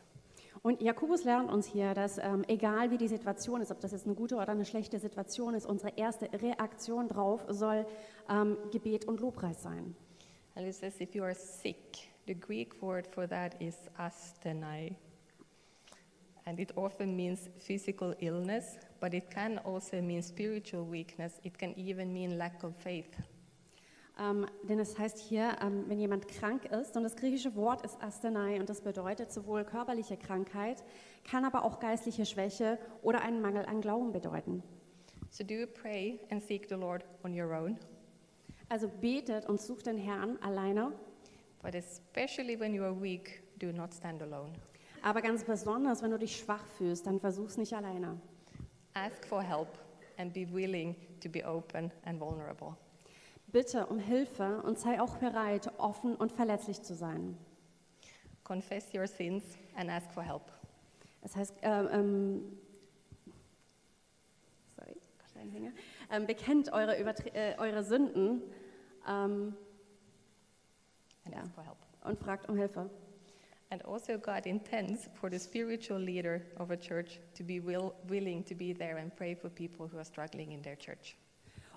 Und 0.61 0.81
Jakobus 0.81 1.23
lernt 1.23 1.49
uns 1.49 1.67
hier, 1.67 1.93
dass 1.93 2.17
ähm, 2.17 2.43
egal 2.47 2.91
wie 2.91 2.97
die 2.97 3.07
Situation 3.07 3.61
ist, 3.61 3.71
ob 3.71 3.79
das 3.79 3.91
jetzt 3.91 4.05
eine 4.05 4.15
gute 4.15 4.35
oder 4.35 4.49
eine 4.49 4.65
schlechte 4.65 4.99
Situation 4.99 5.53
ist, 5.53 5.65
unsere 5.65 5.93
erste 5.95 6.29
Reaktion 6.33 7.07
drauf 7.07 7.45
soll 7.47 7.85
ähm, 8.29 8.57
Gebet 8.71 9.05
und 9.05 9.21
Lobpreis 9.21 9.61
sein. 9.61 9.95
And 10.55 10.67
it 10.67 10.75
says 10.75 10.99
if 10.99 11.15
you 11.15 11.23
are 11.23 11.35
sick, 11.35 12.09
the 12.27 12.35
Greek 12.35 12.81
word 12.81 13.07
for 13.07 13.27
that 13.27 13.61
is 13.61 13.75
asthenai. 13.97 14.95
And 16.45 16.59
it 16.59 16.75
often 16.75 17.15
means 17.15 17.49
physical 17.59 18.15
illness, 18.19 18.77
but 18.99 19.13
it 19.13 19.29
can 19.29 19.59
also 19.59 20.01
mean 20.01 20.21
spiritual 20.21 20.89
weakness. 20.89 21.39
It 21.43 21.57
can 21.57 21.77
even 21.77 22.11
mean 22.11 22.37
lack 22.37 22.63
of 22.63 22.75
faith. 22.75 23.15
Ähm, 24.19 24.45
denn 24.63 24.79
es 24.79 24.97
heißt 24.97 25.17
hier, 25.17 25.55
ähm, 25.61 25.85
wenn 25.87 25.99
jemand 25.99 26.27
krank 26.27 26.65
ist, 26.65 26.97
und 26.97 27.03
das 27.03 27.15
griechische 27.15 27.55
Wort 27.55 27.83
ist 27.85 28.01
Asthenai, 28.03 28.59
und 28.59 28.69
das 28.69 28.81
bedeutet 28.81 29.31
sowohl 29.31 29.63
körperliche 29.63 30.17
Krankheit, 30.17 30.83
kann 31.23 31.45
aber 31.45 31.63
auch 31.63 31.79
geistliche 31.79 32.25
Schwäche 32.25 32.77
oder 33.01 33.21
einen 33.21 33.41
Mangel 33.41 33.65
an 33.65 33.79
Glauben 33.81 34.11
bedeuten. 34.11 34.61
So 35.29 35.43
do 35.43 35.53
you 35.53 35.67
pray 35.67 36.19
and 36.31 36.43
seek 36.43 36.67
the 36.67 36.75
Lord 36.75 37.05
on 37.23 37.39
your 37.39 37.51
own? 37.55 37.77
Also 38.67 38.89
betet 38.89 39.47
und 39.47 39.61
sucht 39.61 39.85
den 39.85 39.97
Herrn 39.97 40.37
alleine, 40.41 40.91
But 41.61 41.75
especially 41.75 42.57
when 42.59 42.73
you 42.73 42.83
are 42.83 43.01
weak, 43.01 43.43
do 43.59 43.71
not 43.71 43.93
stand 43.93 44.21
alone. 44.21 44.51
aber 45.01 45.21
ganz 45.21 45.43
besonders, 45.43 46.01
wenn 46.01 46.11
du 46.11 46.17
dich 46.19 46.37
schwach 46.37 46.65
fühlst, 46.77 47.05
dann 47.05 47.19
versuch's 47.19 47.57
nicht 47.57 47.73
alleine. 47.73 48.19
Ask 48.93 49.25
for 49.25 49.41
help 49.41 49.67
and 50.17 50.33
be 50.33 50.45
willing 50.51 50.95
to 51.21 51.29
be 51.29 51.45
open 51.45 51.91
and 52.05 52.19
vulnerable. 52.19 52.75
Bitte 53.51 53.87
um 53.87 53.99
Hilfe 53.99 54.61
und 54.61 54.77
sei 54.77 55.01
auch 55.01 55.17
bereit, 55.17 55.71
offen 55.79 56.15
und 56.15 56.31
verletzlich 56.31 56.81
zu 56.83 56.93
sein. 56.93 57.37
Confess 58.43 58.93
your 58.93 59.07
sins 59.07 59.43
and 59.75 59.89
ask 59.89 60.11
for 60.11 60.23
help. 60.23 60.51
Das 61.21 61.35
heißt, 61.35 61.53
ähm, 61.61 61.89
ähm, 61.91 62.57
sorry, 64.75 64.95
Finger. 65.51 65.71
ähm, 66.11 66.25
bekennt 66.27 66.71
eure, 66.71 66.95
äh, 66.97 67.55
eure 67.57 67.83
Sünden 67.83 68.41
ähm, 69.07 69.55
And 71.25 71.33
Yeah. 71.35 71.41
ask 71.41 71.53
for 71.53 71.63
help. 71.63 71.77
und 72.03 72.19
fragt 72.19 72.49
um 72.49 72.55
Hilfe. 72.57 72.89
And 73.71 73.85
also, 73.85 74.17
God 74.17 74.45
intends 74.47 75.09
for 75.13 75.29
the 75.29 75.37
spiritual 75.37 75.99
leader 75.99 76.41
of 76.57 76.71
a 76.71 76.77
church 76.77 77.19
to 77.35 77.43
be 77.43 77.59
will, 77.63 77.93
willing 78.07 78.43
to 78.45 78.55
be 78.55 78.73
there 78.73 78.97
and 78.97 79.15
pray 79.15 79.35
for 79.35 79.49
people 79.49 79.87
who 79.87 79.97
are 79.97 80.05
struggling 80.05 80.51
in 80.51 80.61
their 80.63 80.75
church. 80.75 81.15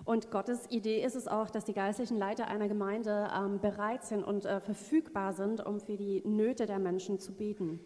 Und 0.05 0.31
Gottes 0.31 0.69
Idee 0.69 1.01
ist 1.01 1.15
es 1.15 1.27
auch, 1.27 1.49
dass 1.49 1.63
die 1.63 1.73
geistlichen 1.73 2.17
Leiter 2.17 2.47
einer 2.47 2.67
Gemeinde 2.67 3.29
ähm, 3.33 3.59
bereit 3.59 4.03
sind 4.03 4.23
und 4.23 4.45
äh, 4.45 4.59
verfügbar 4.59 5.33
sind, 5.33 5.65
um 5.65 5.79
für 5.79 5.95
die 5.95 6.21
Nöte 6.25 6.65
der 6.65 6.79
Menschen 6.79 7.19
zu 7.19 7.33
beten. 7.33 7.79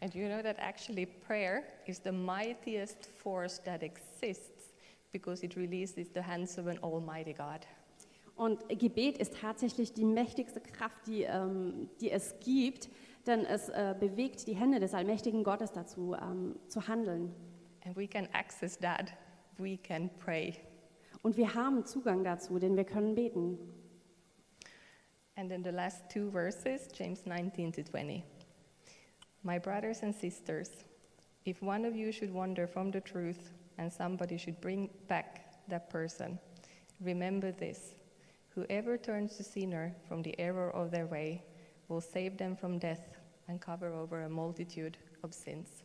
And 0.00 0.14
you 0.14 0.26
know 0.26 0.42
that 0.42 0.56
actually 0.58 1.06
prayer 1.06 1.62
is 1.86 2.00
the 2.02 2.10
mightiest 2.10 3.06
force 3.06 3.62
that 3.62 3.82
exists 3.82 4.72
because 5.12 5.44
it 5.44 5.56
releases 5.56 6.08
the 6.14 6.22
hands 6.22 6.58
of 6.58 6.66
an 6.66 6.78
almighty 6.82 7.32
God. 7.32 7.66
Und 8.34 8.66
Gebet 8.70 9.18
ist 9.18 9.36
tatsächlich 9.38 9.92
die 9.92 10.06
mächtigste 10.06 10.60
Kraft, 10.60 11.06
die, 11.06 11.24
ähm, 11.24 11.90
die 12.00 12.10
es 12.10 12.34
gibt, 12.40 12.88
denn 13.26 13.44
es 13.44 13.68
äh, 13.68 13.94
bewegt 14.00 14.46
die 14.46 14.54
Hände 14.54 14.80
des 14.80 14.94
allmächtigen 14.94 15.44
Gottes 15.44 15.72
dazu, 15.72 16.14
ähm, 16.14 16.56
zu 16.68 16.88
handeln. 16.88 17.34
And 17.84 17.96
we 17.96 18.08
can 18.08 18.26
access 18.32 18.78
that. 18.78 19.12
We 19.58 19.76
can 19.76 20.08
pray. 20.16 20.54
Und 21.22 21.36
wir 21.36 21.54
haben 21.54 21.84
Zugang 21.84 22.24
dazu, 22.24 22.58
denn 22.58 22.76
wir 22.76 22.84
können 22.84 23.14
beten. 23.14 23.58
And 25.36 25.50
in 25.52 25.62
the 25.62 25.70
last 25.70 26.10
two 26.10 26.30
verses, 26.30 26.88
James 26.92 27.26
19 27.26 27.72
to 27.72 27.82
20. 27.82 28.24
My 29.42 29.58
brothers 29.58 30.02
and 30.02 30.14
sisters, 30.14 30.70
if 31.44 31.62
one 31.62 31.86
of 31.86 31.94
you 31.94 32.12
should 32.12 32.32
wander 32.32 32.66
from 32.66 32.90
the 32.90 33.00
truth 33.00 33.52
and 33.78 33.90
somebody 33.90 34.36
should 34.36 34.60
bring 34.60 34.90
back 35.08 35.66
that 35.68 35.88
person, 35.88 36.38
remember 37.00 37.52
this 37.52 37.94
whoever 38.54 38.98
turns 38.98 39.38
the 39.38 39.44
sinner 39.44 39.94
from 40.08 40.22
the 40.22 40.38
error 40.38 40.70
of 40.72 40.90
their 40.90 41.06
way 41.06 41.42
will 41.88 42.00
save 42.00 42.36
them 42.36 42.54
from 42.56 42.78
death 42.78 43.16
and 43.48 43.60
cover 43.60 43.92
over 43.92 44.22
a 44.22 44.28
multitude 44.28 44.98
of 45.22 45.32
sins. 45.32 45.84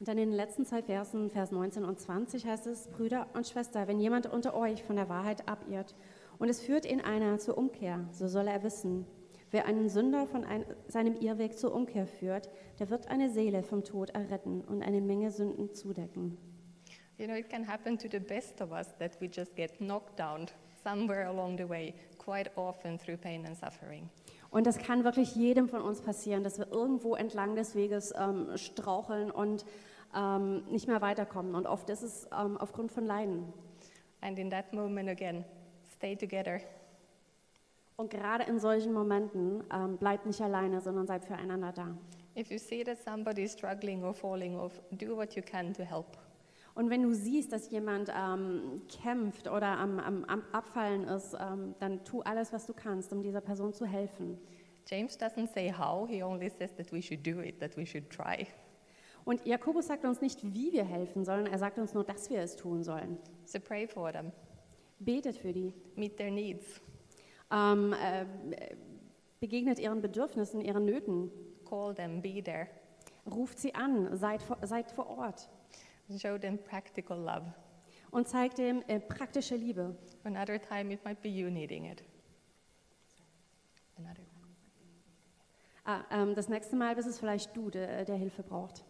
Und 0.00 0.08
dann 0.08 0.18
in 0.18 0.30
den 0.30 0.36
letzten 0.36 0.66
zwei 0.66 0.82
Versen, 0.82 1.30
Vers 1.30 1.52
19 1.52 1.84
und 1.84 2.00
20 2.00 2.46
heißt 2.46 2.66
es, 2.66 2.88
Brüder 2.88 3.28
und 3.34 3.46
Schwester, 3.46 3.86
wenn 3.86 4.00
jemand 4.00 4.26
unter 4.26 4.54
euch 4.54 4.82
von 4.82 4.96
der 4.96 5.08
Wahrheit 5.08 5.48
abirrt 5.48 5.94
und 6.38 6.48
es 6.48 6.60
führt 6.60 6.84
ihn 6.84 7.00
einer 7.00 7.38
zur 7.38 7.56
Umkehr, 7.56 8.06
so 8.10 8.26
soll 8.26 8.48
er 8.48 8.62
wissen, 8.64 9.06
wer 9.52 9.66
einen 9.66 9.88
Sünder 9.88 10.26
von 10.26 10.44
ein, 10.44 10.64
seinem 10.88 11.14
Irrweg 11.14 11.56
zur 11.56 11.72
Umkehr 11.72 12.06
führt, 12.06 12.50
der 12.80 12.90
wird 12.90 13.06
eine 13.08 13.30
Seele 13.30 13.62
vom 13.62 13.84
Tod 13.84 14.10
erretten 14.10 14.62
und 14.62 14.82
eine 14.82 15.00
Menge 15.00 15.30
Sünden 15.30 15.72
zudecken. 15.74 16.36
You 17.16 17.26
know, 17.26 17.36
it 17.36 17.48
can 17.48 17.66
happen 17.68 17.96
to 17.98 18.08
the 18.10 18.18
best 18.18 18.60
of 18.60 18.72
us 18.72 18.88
that 18.98 19.20
we 19.20 19.28
just 19.28 19.54
get 19.54 19.78
knocked 19.78 20.18
down 20.18 20.48
somewhere 20.82 21.28
along 21.28 21.56
the 21.56 21.68
way, 21.68 21.94
quite 22.18 22.50
often 22.56 22.98
through 22.98 23.16
pain 23.16 23.46
and 23.46 23.56
suffering. 23.56 24.10
Und 24.54 24.68
das 24.68 24.78
kann 24.78 25.02
wirklich 25.02 25.34
jedem 25.34 25.68
von 25.68 25.80
uns 25.80 26.00
passieren, 26.00 26.44
dass 26.44 26.60
wir 26.60 26.70
irgendwo 26.70 27.16
entlang 27.16 27.56
des 27.56 27.74
Weges 27.74 28.14
ähm, 28.16 28.56
straucheln 28.56 29.32
und 29.32 29.64
ähm, 30.14 30.62
nicht 30.66 30.86
mehr 30.86 31.00
weiterkommen. 31.00 31.56
Und 31.56 31.66
oft 31.66 31.90
ist 31.90 32.02
es 32.02 32.28
ähm, 32.32 32.56
aufgrund 32.56 32.92
von 32.92 33.04
Leiden. 33.04 33.52
And 34.20 34.38
in 34.38 34.50
that 34.50 34.72
moment 34.72 35.08
again, 35.08 35.44
stay 35.92 36.14
together. 36.14 36.60
Und 37.96 38.10
gerade 38.10 38.44
in 38.44 38.60
solchen 38.60 38.92
Momenten 38.92 39.64
ähm, 39.72 39.96
bleibt 39.96 40.24
nicht 40.24 40.40
alleine, 40.40 40.80
sondern 40.80 41.08
seid 41.08 41.24
füreinander 41.24 41.72
da. 41.72 41.88
If 42.36 42.52
you 42.52 42.58
see 42.58 42.84
that 42.84 42.98
somebody 42.98 43.42
is 43.42 43.54
struggling 43.54 44.04
or 44.04 44.14
falling 44.14 44.54
off, 44.54 44.80
do 44.92 45.16
what 45.16 45.34
you 45.34 45.42
can 45.42 45.74
to 45.74 45.82
help. 45.82 46.16
Und 46.74 46.90
wenn 46.90 47.02
du 47.02 47.12
siehst, 47.12 47.52
dass 47.52 47.70
jemand 47.70 48.10
ähm, 48.10 48.82
kämpft 48.88 49.48
oder 49.48 49.78
am, 49.78 50.00
am, 50.00 50.24
am 50.24 50.42
Abfallen 50.52 51.04
ist, 51.04 51.36
ähm, 51.40 51.74
dann 51.78 52.04
tu 52.04 52.20
alles, 52.22 52.52
was 52.52 52.66
du 52.66 52.74
kannst, 52.74 53.12
um 53.12 53.22
dieser 53.22 53.40
Person 53.40 53.72
zu 53.72 53.86
helfen. 53.86 54.38
James 54.86 55.18
doesn't 55.18 55.52
say 55.52 55.72
how, 55.72 56.08
he 56.08 56.22
only 56.22 56.50
says 56.50 56.74
that 56.76 56.92
we 56.92 57.00
should 57.00 57.24
do 57.24 57.40
it, 57.40 57.60
that 57.60 57.76
we 57.76 57.86
should 57.86 58.10
try. 58.10 58.46
Und 59.24 59.46
Jakobus 59.46 59.86
sagt 59.86 60.04
uns 60.04 60.20
nicht, 60.20 60.42
wie 60.42 60.72
wir 60.72 60.84
helfen 60.84 61.24
sollen, 61.24 61.46
er 61.46 61.58
sagt 61.58 61.78
uns 61.78 61.94
nur, 61.94 62.04
dass 62.04 62.28
wir 62.28 62.40
es 62.40 62.56
tun 62.56 62.82
sollen. 62.82 63.18
So 63.46 63.58
pray 63.60 63.86
for 63.86 64.12
them, 64.12 64.32
Betet 64.98 65.36
für 65.36 65.52
die, 65.52 65.72
meet 65.94 66.16
their 66.18 66.30
needs, 66.30 66.80
ähm, 67.50 67.94
äh, 67.94 68.26
begegnet 69.40 69.78
ihren 69.78 70.02
Bedürfnissen, 70.02 70.60
ihren 70.60 70.84
Nöten, 70.84 71.30
call 71.64 71.94
them, 71.94 72.20
be 72.20 72.42
there. 72.42 72.66
Ruft 73.26 73.58
sie 73.58 73.74
an, 73.74 74.14
seid 74.16 74.42
vor, 74.42 74.58
seid 74.62 74.90
vor 74.90 75.08
Ort 75.08 75.48
show 76.18 76.38
them 76.38 76.58
practical 76.58 77.18
love. 77.18 77.52
und 78.14 78.28
zeigt 78.28 78.60
ihm 78.60 78.84
äh, 78.86 79.00
praktische 79.00 79.56
Liebe. 79.56 79.96
Another 80.22 80.60
time 80.62 80.94
it 80.94 81.04
might 81.04 81.20
be 81.20 81.28
you 81.28 81.50
needing 81.50 81.84
it. 81.84 82.04
Another 83.98 84.14
time. 84.14 84.54
Ah, 85.84 86.04
ähm, 86.12 86.34
das 86.36 86.48
nächste 86.48 86.76
Mal 86.76 86.94
bist 86.94 87.08
es 87.08 87.18
vielleicht 87.18 87.56
du, 87.56 87.70
der, 87.70 88.04
der 88.04 88.14
Hilfe 88.14 88.44
braucht. 88.44 88.84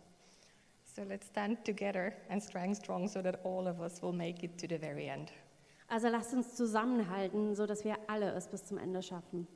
So 0.84 1.02
let's 1.04 1.26
stand 1.28 1.64
together 1.64 2.12
and 2.28 2.42
stand 2.42 2.76
strong 2.76 3.08
so 3.08 3.22
that 3.22 3.42
all 3.46 3.66
of 3.66 3.80
us 3.80 4.02
will 4.02 4.12
make 4.12 4.44
it 4.44 4.60
to 4.60 4.66
the 4.68 4.78
very 4.78 5.08
end. 5.08 5.32
Also 5.88 6.08
lasst 6.08 6.34
uns 6.34 6.54
zusammenhalten, 6.54 7.54
so 7.54 7.66
dass 7.66 7.82
wir 7.82 7.96
alle 8.06 8.30
es 8.32 8.46
bis 8.48 8.66
zum 8.66 8.76
Ende 8.76 9.02
schaffen. 9.02 9.48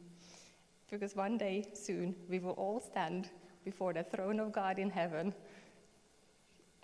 Because 0.91 1.15
one 1.15 1.37
day 1.37 1.63
soon 1.75 2.15
we 2.27 2.43
will 2.43 2.55
all 2.57 2.81
stand 2.81 3.31
before 3.65 3.93
the 3.93 4.03
throne 4.03 4.43
of 4.43 4.51
God 4.51 4.79
in 4.79 4.89
heaven 4.89 5.35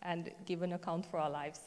and 0.05 0.31
give 0.47 0.63
an 0.63 0.73
account 0.73 1.05
for 1.07 1.21
our 1.21 1.31
lives. 1.31 1.61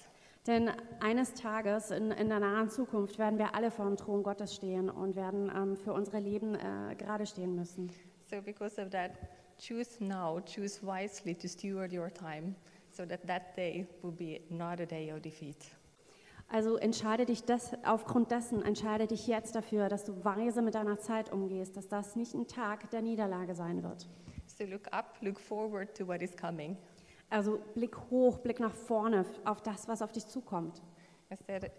Denn 0.47 0.71
eines 1.01 1.33
Tages 1.33 1.91
in, 1.91 2.11
in 2.11 2.29
der 2.29 2.39
nahen 2.39 2.69
Zukunft 2.69 3.19
werden 3.19 3.37
wir 3.37 3.53
alle 3.53 3.69
vor 3.69 3.85
dem 3.85 3.97
Thron 3.97 4.23
Gottes 4.23 4.55
stehen 4.55 4.89
und 4.89 5.17
werden 5.17 5.51
ähm, 5.53 5.75
für 5.75 5.91
unsere 5.91 6.19
Leben 6.19 6.55
äh, 6.55 6.95
gerade 6.95 7.25
stehen 7.25 7.53
müssen. 7.53 7.91
So 8.29 8.41
because 8.41 8.81
of 8.81 8.89
that, 8.91 9.11
choose 9.57 10.01
now, 10.01 10.39
choose 10.39 10.81
wisely 10.81 11.35
to 11.35 11.49
steward 11.49 11.91
your 11.93 12.09
time 12.13 12.55
so 12.89 13.05
that 13.05 13.27
that 13.27 13.57
day 13.57 13.85
will 14.01 14.11
be 14.11 14.39
not 14.49 14.79
a 14.79 14.85
day 14.85 15.11
of 15.11 15.21
defeat. 15.21 15.57
Also 16.49 16.77
entscheide 16.77 17.25
dich 17.25 17.43
das, 17.43 17.71
aufgrund 17.83 18.31
dessen, 18.31 18.63
entscheide 18.63 19.05
dich 19.05 19.27
jetzt 19.27 19.53
dafür, 19.53 19.89
dass 19.89 20.05
du 20.05 20.23
weise 20.23 20.61
mit 20.61 20.75
deiner 20.75 20.97
Zeit 20.97 21.29
umgehst, 21.29 21.75
dass 21.75 21.89
das 21.89 22.15
nicht 22.15 22.33
ein 22.33 22.47
Tag 22.47 22.89
der 22.91 23.01
Niederlage 23.01 23.53
sein 23.53 23.83
wird. 23.83 24.07
So 24.45 24.63
look 24.63 24.87
up, 24.93 25.17
look 25.19 25.41
forward 25.41 25.93
to 25.97 26.07
what 26.07 26.21
is 26.21 26.35
coming. 26.37 26.77
Also 27.29 27.59
blick 27.73 27.97
hoch, 28.09 28.39
blick 28.39 28.59
nach 28.59 28.73
vorne 28.73 29.25
auf 29.43 29.61
das, 29.61 29.87
was 29.87 30.01
auf 30.01 30.11
dich 30.11 30.27
zukommt. 30.27 30.81
Instead, 31.29 31.71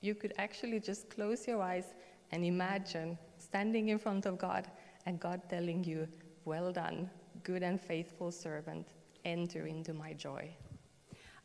you 0.00 0.14
could 0.14 0.32
actually 0.38 0.80
just 0.84 1.10
close 1.10 1.50
your 1.50 1.60
eyes 1.62 1.94
and 2.30 2.44
imagine 2.44 3.18
standing 3.38 3.88
in 3.88 3.98
front 3.98 4.26
of 4.26 4.38
God 4.38 4.64
and 5.04 5.20
God 5.20 5.40
telling 5.48 5.82
you, 5.84 6.06
Well 6.46 6.72
done, 6.74 7.08
good 7.42 7.62
and 7.62 7.80
faithful 7.80 8.30
servant, 8.30 8.86
enter 9.24 9.66
into 9.66 9.94
my 9.94 10.12
joy. 10.12 10.50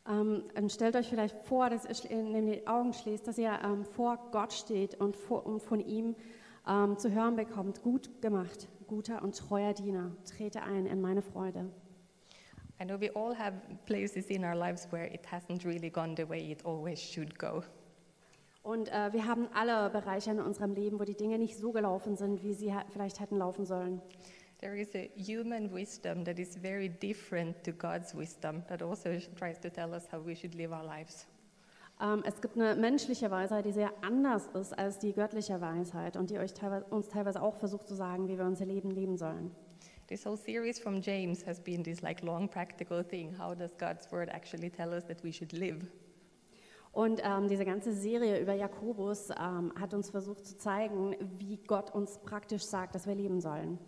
Ähm, 0.06 0.44
und 0.54 0.70
stellt 0.70 0.94
euch 0.94 1.08
vielleicht 1.08 1.36
vor, 1.46 1.70
dass 1.70 2.04
ihr 2.04 2.10
in 2.10 2.46
die 2.46 2.66
Augen 2.66 2.92
schließt, 2.92 3.26
dass 3.26 3.38
ihr 3.38 3.58
ähm, 3.64 3.84
vor 3.84 4.18
Gott 4.30 4.52
steht 4.52 4.96
und, 5.00 5.16
vor, 5.16 5.46
und 5.46 5.62
von 5.62 5.80
ihm 5.80 6.16
ähm, 6.68 6.98
zu 6.98 7.10
hören 7.10 7.36
bekommt, 7.36 7.82
gut 7.82 8.20
gemacht, 8.20 8.68
guter 8.88 9.22
und 9.22 9.36
treuer 9.38 9.72
Diener, 9.72 10.10
trete 10.26 10.62
ein 10.62 10.84
in 10.84 11.00
meine 11.00 11.22
Freude. 11.22 11.70
I 12.80 12.84
know 12.84 12.96
we 12.98 13.10
all 13.10 13.34
have 13.34 13.52
places 13.84 14.30
in 14.30 14.42
our 14.42 14.56
lives 14.56 14.86
where 14.90 15.04
it 15.04 15.26
hasn't 15.30 15.64
really 15.64 15.90
gone 15.90 16.14
the 16.14 16.24
way 16.26 16.50
it 16.50 16.62
always 16.64 16.98
should 16.98 17.38
go. 17.38 17.62
Und 18.62 18.88
äh, 18.88 19.12
wir 19.12 19.26
haben 19.26 19.48
alle 19.54 19.90
Bereiche 19.90 20.30
in 20.30 20.40
unserem 20.40 20.72
Leben, 20.72 20.98
wo 20.98 21.04
die 21.04 21.14
Dinge 21.14 21.38
nicht 21.38 21.56
so 21.58 21.72
gelaufen 21.72 22.16
sind, 22.16 22.42
wie 22.42 22.54
sie 22.54 22.72
vielleicht 22.90 23.20
hätten 23.20 23.36
laufen 23.36 23.66
sollen. 23.66 24.00
There 24.60 24.78
is 24.78 24.94
a 24.94 25.10
human 25.16 25.72
wisdom 25.72 26.24
that 26.24 26.38
is 26.38 26.56
very 26.56 26.88
different 26.88 27.62
to 27.64 27.72
God's 27.72 28.14
wisdom 28.14 28.62
that 28.68 28.82
also 28.82 29.10
tries 29.38 29.58
to 29.60 29.70
tell 29.70 29.92
us 29.92 30.10
how 30.10 30.24
we 30.24 30.34
should 30.34 30.54
live 30.54 30.72
our 30.72 30.84
lives. 30.84 31.26
Ähm, 32.00 32.22
es 32.26 32.40
gibt 32.40 32.56
eine 32.56 32.74
menschliche 32.76 33.30
Weisheit, 33.30 33.66
die 33.66 33.72
sehr 33.72 33.92
anders 34.02 34.46
ist 34.48 34.78
als 34.78 34.98
die 34.98 35.12
göttliche 35.12 35.60
Weisheit 35.60 36.16
und 36.16 36.30
die 36.30 36.38
euch 36.38 36.54
teilweise, 36.54 36.86
uns 36.86 37.08
teilweise 37.08 37.42
auch 37.42 37.56
versucht 37.56 37.88
zu 37.88 37.94
sagen, 37.94 38.28
wie 38.28 38.38
wir 38.38 38.44
unser 38.44 38.64
Leben 38.64 38.90
leben 38.90 39.18
sollen. 39.18 39.54
This 40.10 40.24
whole 40.24 40.36
series 40.36 40.80
from 40.80 41.00
James 41.00 41.40
has 41.42 41.60
been 41.60 41.84
this 41.84 42.02
like 42.02 42.24
long 42.24 42.48
practical 42.48 43.04
thing. 43.04 43.32
How 43.38 43.54
does 43.54 43.70
God's 43.78 44.10
word 44.10 44.28
actually 44.28 44.68
tell 44.68 44.92
us 44.92 45.04
that 45.04 45.22
we 45.22 45.30
should 45.30 45.52
live? 45.52 45.86
Und 46.92 47.20
ähm, 47.22 47.46
diese 47.46 47.64
ganze 47.64 47.92
Serie 47.92 48.40
über 48.40 48.54
Jakobus 48.54 49.30
ähm, 49.30 49.72
hat 49.78 49.94
uns 49.94 50.10
versucht 50.10 50.44
zu 50.44 50.56
zeigen, 50.58 51.14
wie 51.38 51.58
Gott 51.58 51.94
uns 51.94 52.18
praktisch 52.18 52.64
sagt, 52.64 52.96
dass 52.96 53.06
wir 53.06 53.14
leben 53.14 53.40
sollen. 53.40 53.78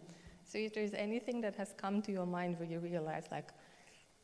So 0.45 0.59
if 0.59 0.71
there's 0.71 0.95
anything 0.95 1.43
that 1.43 1.59
has 1.59 1.77
come 1.77 2.01
to 2.03 2.13
your 2.13 2.27
mind 2.27 2.61
where 2.61 2.69
you 2.69 2.79
realize 2.79 3.29
like 3.33 3.53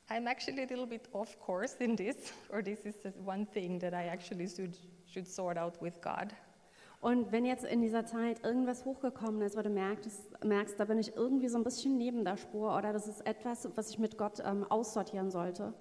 I'm 0.09 0.29
actually 0.29 0.63
a 0.63 0.67
little 0.67 0.87
bit 0.87 1.09
off 1.13 1.37
course 1.41 1.75
in 1.81 1.97
this, 1.97 2.33
or 2.53 2.63
this 2.63 2.87
is 2.87 2.95
the 3.03 3.13
one 3.25 3.45
thing 3.45 3.81
that 3.81 3.93
I 3.93 4.05
actually 4.05 4.47
should, 4.47 4.77
should 5.05 5.27
sort 5.27 5.59
out 5.59 5.83
with 5.83 6.01
God, 6.01 6.33
Und 7.01 7.31
wenn 7.31 7.45
jetzt 7.45 7.65
in 7.65 7.81
dieser 7.81 8.07
Zeit 8.07 8.45
irgendwas 8.45 8.85
hochgekommen 8.85 9.41
ist, 9.43 9.57
wo 9.57 9.63
du 9.63 9.71
merkst, 9.71 10.45
merkst, 10.45 10.81
da 10.81 10.85
bin 10.85 10.99
ich 10.99 11.15
irgendwie 11.15 11.49
so 11.49 11.57
ein 11.57 11.63
bisschen 11.63 11.97
neben 11.97 12.25
der 12.25 12.37
Spur 12.37 12.77
oder 12.77 12.93
das 12.93 13.07
ist 13.07 13.25
etwas, 13.25 13.69
was 13.77 13.91
ich 13.91 13.99
mit 13.99 14.19
Gott 14.19 14.41
ähm, 14.45 14.65
aussortieren 14.69 15.31
sollte, 15.31 15.73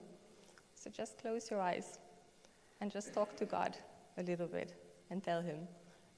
so 0.76 0.90
just 0.92 1.18
close 1.18 1.52
your 1.54 1.62
eyes 1.62 2.00
and 2.80 2.94
just 2.94 3.14
talk 3.14 3.36
to 3.38 3.46
God 3.46 3.76
a 4.18 4.22
little 4.22 4.48
bit 4.48 4.76
and 5.10 5.24
tell 5.24 5.42
Him. 5.42 5.68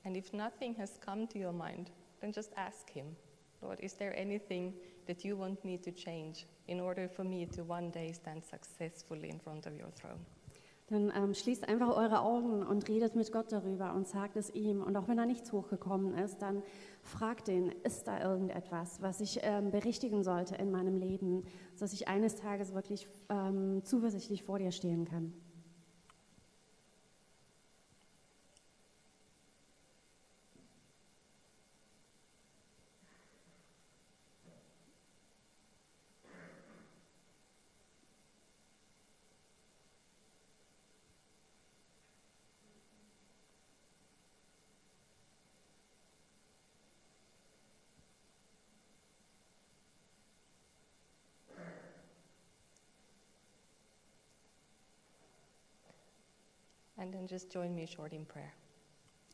And 0.03 0.17
if 0.17 0.33
nothing 0.33 0.75
has 0.77 0.99
come 0.99 1.27
to 1.29 1.39
your 1.39 1.53
mind, 1.53 1.91
then 2.19 2.33
just 2.33 2.51
ask 2.57 2.89
Him, 2.89 3.15
Lord, 3.61 3.79
is 3.79 3.93
there 3.93 4.13
anything 4.17 4.73
that 5.07 5.23
you 5.23 5.37
want 5.37 5.63
me 5.63 5.77
to 5.77 5.91
change 5.91 6.45
in 6.67 6.79
order 6.79 7.07
for 7.07 7.23
me 7.23 7.45
to 7.47 7.63
one 7.63 7.89
day 7.89 8.11
stand 8.11 8.43
successfully 8.43 9.29
in 9.29 9.39
front 9.39 9.65
of 9.65 9.77
your 9.77 9.91
throne? 9.91 10.25
Dann 10.89 11.11
ähm, 11.15 11.33
schließt 11.33 11.67
einfach 11.67 11.95
eure 11.95 12.21
Augen 12.21 12.63
und 12.63 12.87
redet 12.87 13.15
mit 13.15 13.31
Gott 13.31 13.51
darüber 13.51 13.93
und 13.93 14.07
sagt 14.07 14.35
es 14.35 14.49
ihm. 14.53 14.81
Und 14.81 14.97
auch 14.97 15.07
wenn 15.07 15.17
da 15.17 15.25
nichts 15.25 15.51
hochgekommen 15.51 16.15
ist, 16.15 16.41
dann 16.41 16.63
fragt 17.03 17.47
ihn, 17.47 17.71
ist 17.83 18.07
da 18.07 18.21
irgendetwas, 18.21 19.01
was 19.01 19.21
ich 19.21 19.39
ähm, 19.43 19.71
berichtigen 19.71 20.23
sollte 20.23 20.55
in 20.55 20.71
meinem 20.71 20.97
Leben, 20.97 21.43
sodass 21.75 21.93
ich 21.93 22.07
eines 22.07 22.35
Tages 22.35 22.73
wirklich 22.73 23.07
ähm, 23.29 23.81
zuversichtlich 23.83 24.43
vor 24.43 24.59
dir 24.59 24.71
stehen 24.71 25.05
kann. 25.05 25.33
And 56.99 57.13
then 57.13 57.27
just 57.27 57.51
join 57.51 57.73
me 57.73 57.87
short 57.87 58.13
in 58.13 58.25
prayer. 58.25 58.51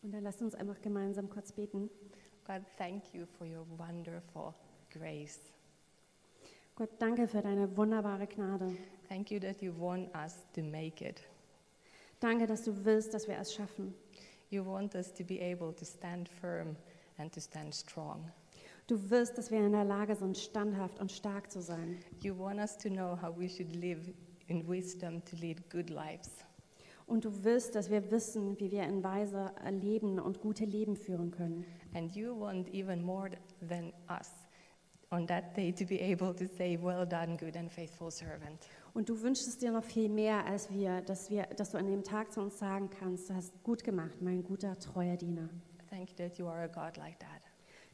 Und 0.04 0.14
dann 0.14 0.24
lasst 0.24 0.42
uns 0.42 0.54
einfach 0.54 0.80
gemeinsam 0.82 1.30
kurz 1.30 1.52
beten. 1.52 1.90
God, 2.46 2.62
thank 2.78 3.14
you 3.14 3.26
for 3.26 3.48
your 3.48 3.66
wonderful 3.78 4.54
grace. 4.92 5.40
Gott, 6.76 6.90
danke 7.00 7.28
für 7.28 7.42
deine 7.42 7.76
wunderbare 7.76 8.28
Gnade. 8.28 8.78
Thank 9.10 9.32
you 9.32 9.40
that 9.40 9.62
you 9.62 9.74
want 9.80 10.14
us 10.16 10.46
to 10.54 10.62
make 10.62 11.04
it. 11.04 11.24
Danke, 12.20 12.46
dass 12.46 12.64
du 12.64 12.86
willst, 12.86 13.14
dass 13.14 13.28
wir 13.28 13.38
es 13.40 13.54
schaffen. 13.54 13.96
You 14.50 14.64
want 14.64 14.94
us 14.94 15.12
to 15.14 15.24
be 15.24 15.42
able 15.42 15.74
to 15.74 15.86
stand 15.86 16.30
firm 16.30 16.76
and 17.18 17.34
to 17.34 17.42
stand 17.42 17.74
strong. 17.74 18.32
Du 18.88 19.10
willst, 19.10 19.38
dass 19.40 19.50
wir 19.50 19.66
in 19.66 19.72
der 19.72 19.86
Lage 19.86 20.16
sind, 20.16 20.38
standhaft 20.38 21.00
und 21.00 21.12
stark 21.12 21.50
zu 21.50 21.62
sein. 21.62 21.98
You 22.22 22.38
want 22.38 22.60
us 22.60 22.78
to 22.78 22.90
know 22.90 23.20
how 23.20 23.36
we 23.36 23.50
should 23.50 23.76
live 23.76 24.14
in 24.48 24.68
wisdom 24.68 25.24
to 25.26 25.36
lead 25.38 25.68
good 25.72 25.90
lives. 25.90 26.30
Und 27.08 27.26
du 27.26 27.44
willst, 27.44 27.76
dass 27.76 27.90
wir 27.90 28.10
wissen, 28.12 28.60
wie 28.60 28.72
wir 28.72 28.84
in 28.84 29.04
Weise 29.04 29.52
leben 29.70 30.20
und 30.20 30.42
gute 30.42 30.66
Leben 30.66 30.96
führen 30.96 31.32
können. 31.32 31.66
And 31.94 32.16
you 32.16 32.40
want 32.40 32.74
even 32.74 33.04
more 33.04 33.30
than 33.68 33.94
us 34.10 34.32
on 35.12 35.28
that 35.28 35.56
day 35.56 35.72
to 35.72 35.86
be 35.86 36.02
able 36.02 36.34
to 36.34 36.48
say, 36.48 36.78
Well 36.82 37.06
done, 37.06 37.38
good 37.38 37.56
and 37.56 37.72
faithful 37.72 38.10
servant. 38.10 38.68
Und 38.94 39.10
du 39.10 39.22
wünschst 39.22 39.48
es 39.48 39.58
dir 39.58 39.72
noch 39.72 39.84
viel 39.84 40.10
mehr 40.10 40.46
als 40.46 40.72
wir, 40.72 41.02
dass, 41.02 41.30
wir, 41.30 41.44
dass 41.58 41.72
du 41.72 41.78
an 41.78 41.86
dem 41.86 42.04
Tag 42.04 42.32
zu 42.32 42.42
uns 42.42 42.58
sagen 42.58 42.90
kannst, 42.90 43.30
du 43.30 43.36
hast 43.36 43.52
gut 43.64 43.84
gemacht, 43.84 44.22
mein 44.22 44.44
guter, 44.44 44.78
treuer 44.80 45.18
Diener. 45.18 45.50
Thank 45.90 46.10
you 46.12 46.16
that 46.18 46.38
you 46.38 46.48
are 46.48 46.64
a 46.64 46.68
God 46.68 46.98
like 46.98 47.20
that. 47.20 47.42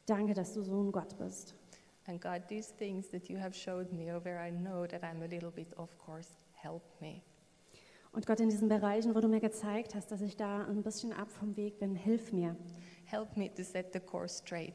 Danke, 0.06 0.34
dass 0.34 0.54
du 0.54 0.64
so 0.64 0.82
ein 0.82 0.92
Gott 0.92 1.18
bist. 1.18 1.56
And 2.08 2.20
God, 2.20 2.44
these 2.48 2.74
things 2.78 3.10
that 3.10 3.30
you 3.30 3.38
have 3.38 3.56
showed 3.56 3.92
me, 3.92 4.12
or 4.12 4.24
where 4.24 4.40
I 4.40 4.52
know 4.52 4.88
that 4.88 5.04
I'm 5.04 5.22
a 5.22 5.28
little 5.28 5.52
bit 5.52 5.78
off 5.78 5.98
course, 5.98 6.38
help 6.54 6.84
me. 7.00 7.22
Und 8.12 8.26
Gott, 8.26 8.40
in 8.40 8.50
diesen 8.50 8.68
Bereichen, 8.68 9.16
wo 9.16 9.22
du 9.22 9.28
mir 9.28 9.40
gezeigt 9.40 9.96
hast, 9.96 10.12
dass 10.12 10.22
ich 10.22 10.36
da 10.36 10.66
ein 10.66 10.84
bisschen 10.84 11.14
ab 11.14 11.32
vom 11.32 11.56
Weg 11.56 11.80
bin, 11.80 11.96
hilf 11.96 12.34
mir. 12.34 12.56
Help 13.06 13.38
me 13.38 13.54
to 13.54 13.64
set 13.64 13.94
the 13.94 14.00
course 14.00 14.40
straight. 14.44 14.74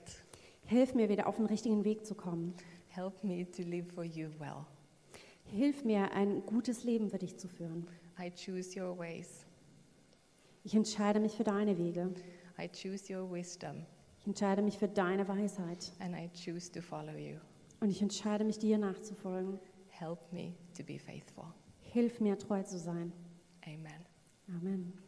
Hilf 0.65 0.95
mir, 0.95 1.09
wieder 1.09 1.27
auf 1.27 1.37
den 1.37 1.47
richtigen 1.47 1.85
Weg 1.85 2.07
zu 2.07 2.15
kommen. 2.15 2.55
Help 2.89 3.23
me 3.23 3.51
to 3.51 3.63
live 3.63 3.93
for 3.93 4.05
you 4.05 4.29
well. 4.39 4.65
Hilf 5.45 5.85
mir, 5.85 6.13
ein 6.13 6.45
gutes 6.47 6.85
Leben 6.85 7.11
für 7.11 7.19
dich 7.19 7.37
zu 7.37 7.47
führen. 7.47 7.87
I 8.19 8.31
choose 8.31 8.81
your 8.81 8.99
ways. 8.99 9.45
Ich 10.65 10.75
entscheide 10.75 11.21
mich 11.21 11.37
für 11.37 11.45
deine 11.45 11.77
Wege. 11.79 12.15
I 12.59 12.69
choose 12.69 13.13
your 13.15 13.31
wisdom. 13.31 13.85
Ich 14.19 14.27
entscheide 14.27 14.63
mich 14.63 14.79
für 14.79 14.89
deine 14.89 15.29
Weisheit. 15.29 15.93
And 16.01 16.17
I 16.17 16.31
choose 16.35 16.73
to 16.73 16.81
follow 16.81 17.17
you. 17.17 17.37
Und 17.81 17.91
ich 17.91 18.01
entscheide 18.01 18.45
mich, 18.45 18.59
dir 18.59 18.79
nachzufolgen. 18.79 19.61
help 19.99 20.21
me 20.33 20.55
to 20.75 20.83
be 20.83 20.99
faithful. 20.99 21.45
Hilf 21.81 22.21
mir, 22.21 22.39
treu 22.39 22.63
zu 22.63 22.79
sein. 22.79 23.13
Amen. 23.67 24.05
Amen. 24.49 25.06